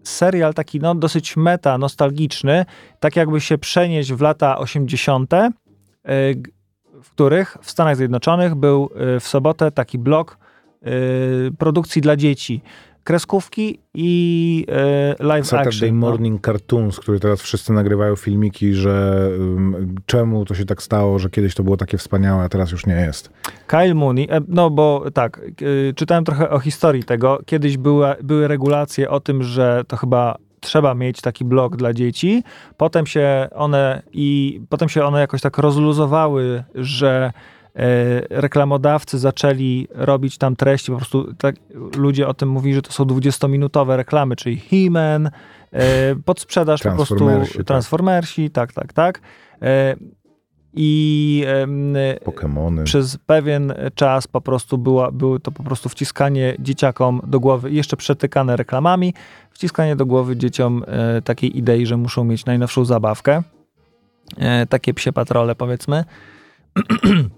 [0.03, 2.65] serial taki no, dosyć meta, nostalgiczny,
[2.99, 6.53] tak jakby się przenieść w lata 80., yy, g-
[7.03, 10.37] w których w Stanach Zjednoczonych był yy, w sobotę taki blok
[10.81, 10.91] yy,
[11.57, 12.61] produkcji dla dzieci.
[13.07, 14.65] Kreskówki i
[15.19, 15.99] yy, live Saturday action.
[15.99, 16.07] no.
[16.07, 21.29] Morning Cartoons, który teraz wszyscy nagrywają filmiki, że um, czemu to się tak stało, że
[21.29, 23.29] kiedyś to było takie wspaniałe, a teraz już nie jest.
[23.67, 27.39] Kyle Mooney, e, no bo tak, y, czytałem trochę o historii tego.
[27.45, 32.43] Kiedyś były, były regulacje o tym, że to chyba trzeba mieć taki blog dla dzieci.
[32.77, 37.56] Potem się one i potem się one jakoś tak rozluzowały, że e,
[38.29, 41.55] reklamodawcy zaczęli robić tam treści, po prostu tak,
[41.97, 45.29] ludzie o tym mówili, że to są 20-minutowe reklamy, czyli He-Man,
[45.71, 47.15] e, pod sprzedaż po prostu
[47.65, 48.73] Transformersi, tak.
[48.73, 49.21] Tak, tak, tak.
[49.61, 49.95] E,
[50.73, 52.83] i em, Pokemony.
[52.83, 57.97] przez pewien czas po prostu była, było to po prostu wciskanie dzieciakom do głowy, jeszcze
[57.97, 59.13] przetykane reklamami,
[59.51, 63.43] wciskanie do głowy dzieciom e, takiej idei, że muszą mieć najnowszą zabawkę.
[64.37, 66.03] E, takie psie patrole, powiedzmy.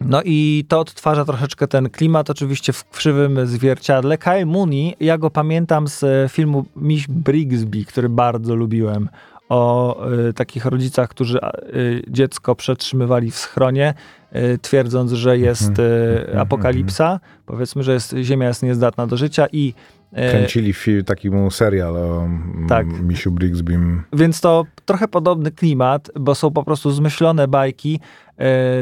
[0.00, 4.18] No i to odtwarza troszeczkę ten klimat, oczywiście w krzywym zwierciadle.
[4.18, 9.08] Kyle Mooney, ja go pamiętam z e, filmu Miś Brigsby, który bardzo lubiłem,
[9.48, 9.96] o
[10.28, 13.94] y, takich rodzicach, którzy y, dziecko przetrzymywali w schronie,
[14.36, 17.20] y, twierdząc, że jest y, apokalipsa.
[17.46, 19.74] Powiedzmy, że jest, Ziemia jest niezdatna do życia i
[20.14, 20.74] Kręcili
[21.06, 22.28] taki mu serial o
[22.68, 22.86] Tak.
[23.02, 24.02] Misiu Brigsbym.
[24.12, 28.00] Więc to trochę podobny klimat, bo są po prostu zmyślone bajki,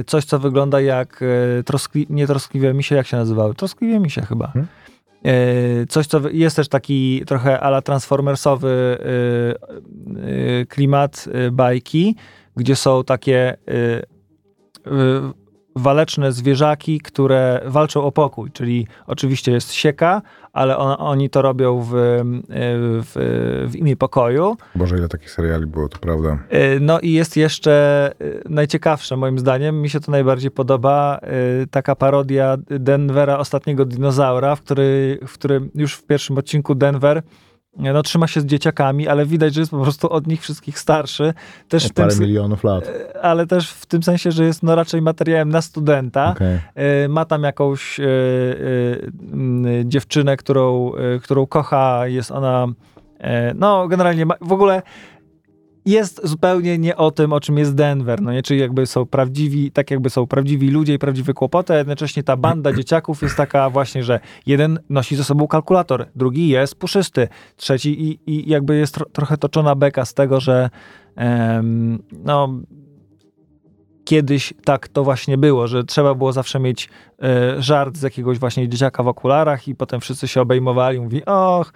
[0.07, 3.55] coś co wygląda jak e, troskli, nie troskliwe misie, jak się nazywały?
[3.55, 4.46] Troskliwe misie chyba.
[4.46, 4.68] Hmm.
[5.24, 12.16] E, Coś, co jest też taki trochę ala transformersowy e, e, klimat e, bajki,
[12.57, 13.57] gdzie są takie e,
[14.86, 15.41] e,
[15.77, 21.81] waleczne zwierzaki, które walczą o pokój, czyli oczywiście jest sieka, ale on, oni to robią
[21.81, 22.25] w, e,
[23.03, 23.12] w,
[23.70, 24.57] w imię pokoju.
[24.75, 26.39] Boże, ile takich seriali było, to prawda.
[26.49, 27.73] E, No i jest jeszcze
[28.20, 31.20] e, najciekawsze moim zdaniem, mi się to najbardziej podoba,
[31.70, 37.23] taka parodia Denvera, ostatniego dinozaura, w, który, w którym już w pierwszym odcinku Denver
[37.77, 41.35] no, trzyma się z dzieciakami, ale widać, że jest po prostu od nich wszystkich starszy.
[41.68, 42.91] Też O w tym, parę milionów lat.
[43.23, 46.31] ale też w tym sensie, że jest no, raczej materiałem na studenta.
[46.31, 46.59] Okej.
[46.75, 48.07] E, ma tam jakąś e, e,
[49.33, 52.66] m, dziewczynę, którą, e, którą kocha, jest ona,
[53.20, 54.83] e, no generalnie w ogóle
[55.85, 59.72] jest zupełnie nie o tym, o czym jest Denver, no nie, czyli jakby są prawdziwi,
[59.72, 63.70] tak jakby są prawdziwi ludzie i prawdziwe kłopoty, a jednocześnie ta banda dzieciaków jest taka
[63.70, 68.95] właśnie, że jeden nosi ze sobą kalkulator, drugi jest puszysty, trzeci i, i jakby jest
[68.95, 70.70] tro, trochę toczona beka z tego, że
[71.16, 72.49] em, no
[74.05, 76.89] kiedyś tak to właśnie było, że trzeba było zawsze mieć
[77.22, 81.72] e, żart z jakiegoś właśnie dzieciaka w okularach i potem wszyscy się obejmowali, mówi, och,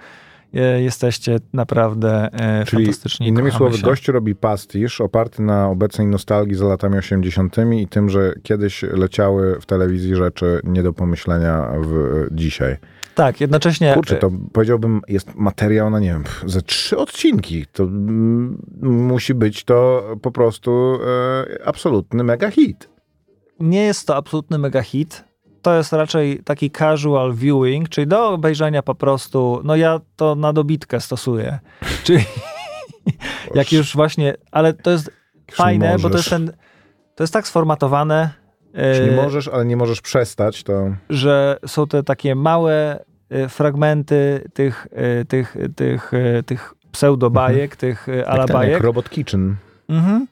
[0.60, 3.28] jesteście naprawdę e, Czyli fantastyczni.
[3.28, 3.82] innymi słowy, się.
[3.82, 7.56] gościu robi pastisz oparty na obecnej nostalgii za latami 80.
[7.72, 12.76] i tym, że kiedyś leciały w telewizji rzeczy nie do pomyślenia w dzisiaj.
[13.14, 13.94] Tak, jednocześnie...
[13.94, 17.66] Kurczę, to powiedziałbym, jest materiał na, nie wiem, ze trzy odcinki.
[17.72, 22.88] To mm, musi być to po prostu e, absolutny mega hit.
[23.60, 25.24] nie jest to absolutny mega hit.
[25.66, 30.52] To jest raczej taki casual viewing, czyli do obejrzenia po prostu, no ja to na
[30.52, 31.58] dobitkę stosuję.
[32.04, 32.24] Czyli
[33.54, 35.10] jak już właśnie, ale to jest
[35.52, 36.16] fajne, bo to możesz?
[36.16, 36.52] jest ten,
[37.14, 38.30] to jest tak sformatowane,
[38.74, 44.48] nie e, możesz, ale nie możesz przestać, to że są te takie małe e, fragmenty
[44.54, 48.82] tych, e, tych, tych, e, tych pseudobajek, tych e, jak, ten, jak alabajek.
[48.82, 49.56] Robot Kitchen.
[49.88, 50.26] Mhm.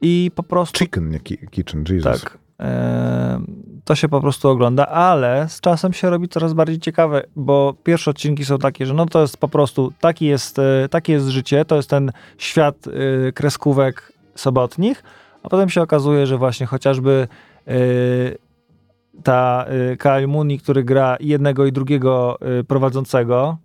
[0.00, 2.22] I po prostu Chicken, nie ki- Kitchen, Jesus.
[2.22, 2.38] Tak.
[3.84, 8.10] To się po prostu ogląda, ale z czasem się robi coraz bardziej ciekawe, bo pierwsze
[8.10, 11.64] odcinki są takie, że no to jest po prostu, taki jest, e, takie jest życie,
[11.64, 15.02] to jest ten świat e, kreskówek sobotnich,
[15.42, 17.28] a potem się okazuje, że właśnie chociażby
[17.66, 17.72] e,
[19.22, 19.66] ta
[19.98, 22.38] Kyle Mooney, który gra jednego i drugiego
[22.68, 23.58] prowadzącego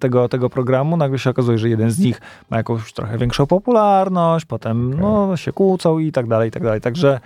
[0.00, 2.20] tego, tego programu, nagle się okazuje, że jeden z nich
[2.50, 6.80] ma jakąś trochę większą popularność, potem no, się kłócą i tak dalej, i tak dalej.
[6.80, 7.20] Także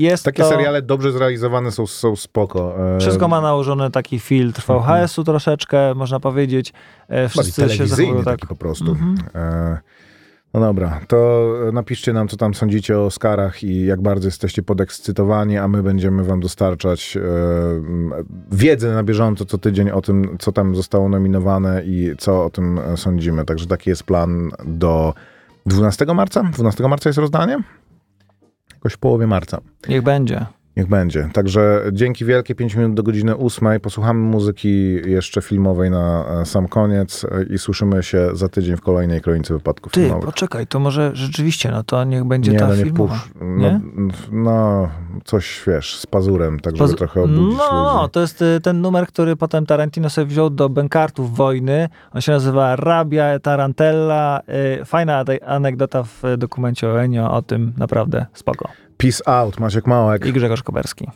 [0.00, 2.74] jest Takie to, seriale dobrze zrealizowane są, są spoko.
[2.96, 6.72] E, Wszystko ma nałożony taki filtr VHS-u troszeczkę, można powiedzieć.
[7.08, 8.40] E, Wszyscy się zachowują tak.
[8.40, 8.90] taki po prostu.
[8.90, 9.16] Mhm.
[9.34, 9.78] E,
[10.54, 15.58] no dobra, to napiszcie nam, co tam sądzicie o Oscarach i jak bardzo jesteście podekscytowani,
[15.58, 17.20] a my będziemy wam dostarczać e,
[18.52, 22.80] wiedzę na bieżąco co tydzień o tym, co tam zostało nominowane i co o tym
[22.96, 23.44] sądzimy.
[23.44, 25.14] Także taki jest plan do
[25.66, 26.42] 12 marca.
[26.42, 27.62] 12 marca jest rozdanie?
[28.80, 29.60] Jakoś w połowie marca.
[29.88, 30.46] Niech będzie.
[30.76, 31.28] Niech będzie.
[31.32, 33.80] Także dzięki wielkie, 5 minut do godziny 8.
[33.80, 38.80] Posłuchamy muzyki jeszcze filmowej na e, sam koniec e, i słyszymy się za tydzień w
[38.80, 40.24] kolejnej kronice wypadków Ty, filmowych.
[40.26, 43.14] poczekaj, to może rzeczywiście, no to niech będzie nie, ta no nie filmowa.
[43.14, 43.30] pusz.
[43.40, 43.80] No, Nie?
[44.32, 44.88] no,
[45.24, 48.12] coś wiesz, z pazurem, tak żeby Poz- trochę obudzić No, ludzi.
[48.12, 51.88] to jest y, ten numer, który potem Tarantino sobie wziął do bękartów wojny.
[52.14, 54.40] On się nazywa Rabia Tarantella.
[54.84, 58.68] Fajna anegdota w dokumencie o Enio o tym, naprawdę spoko.
[59.00, 60.26] Peace out, Maciek Małek.
[60.26, 61.06] I Grzegorz Koberski.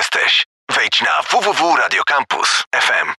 [0.00, 0.49] Jesteś.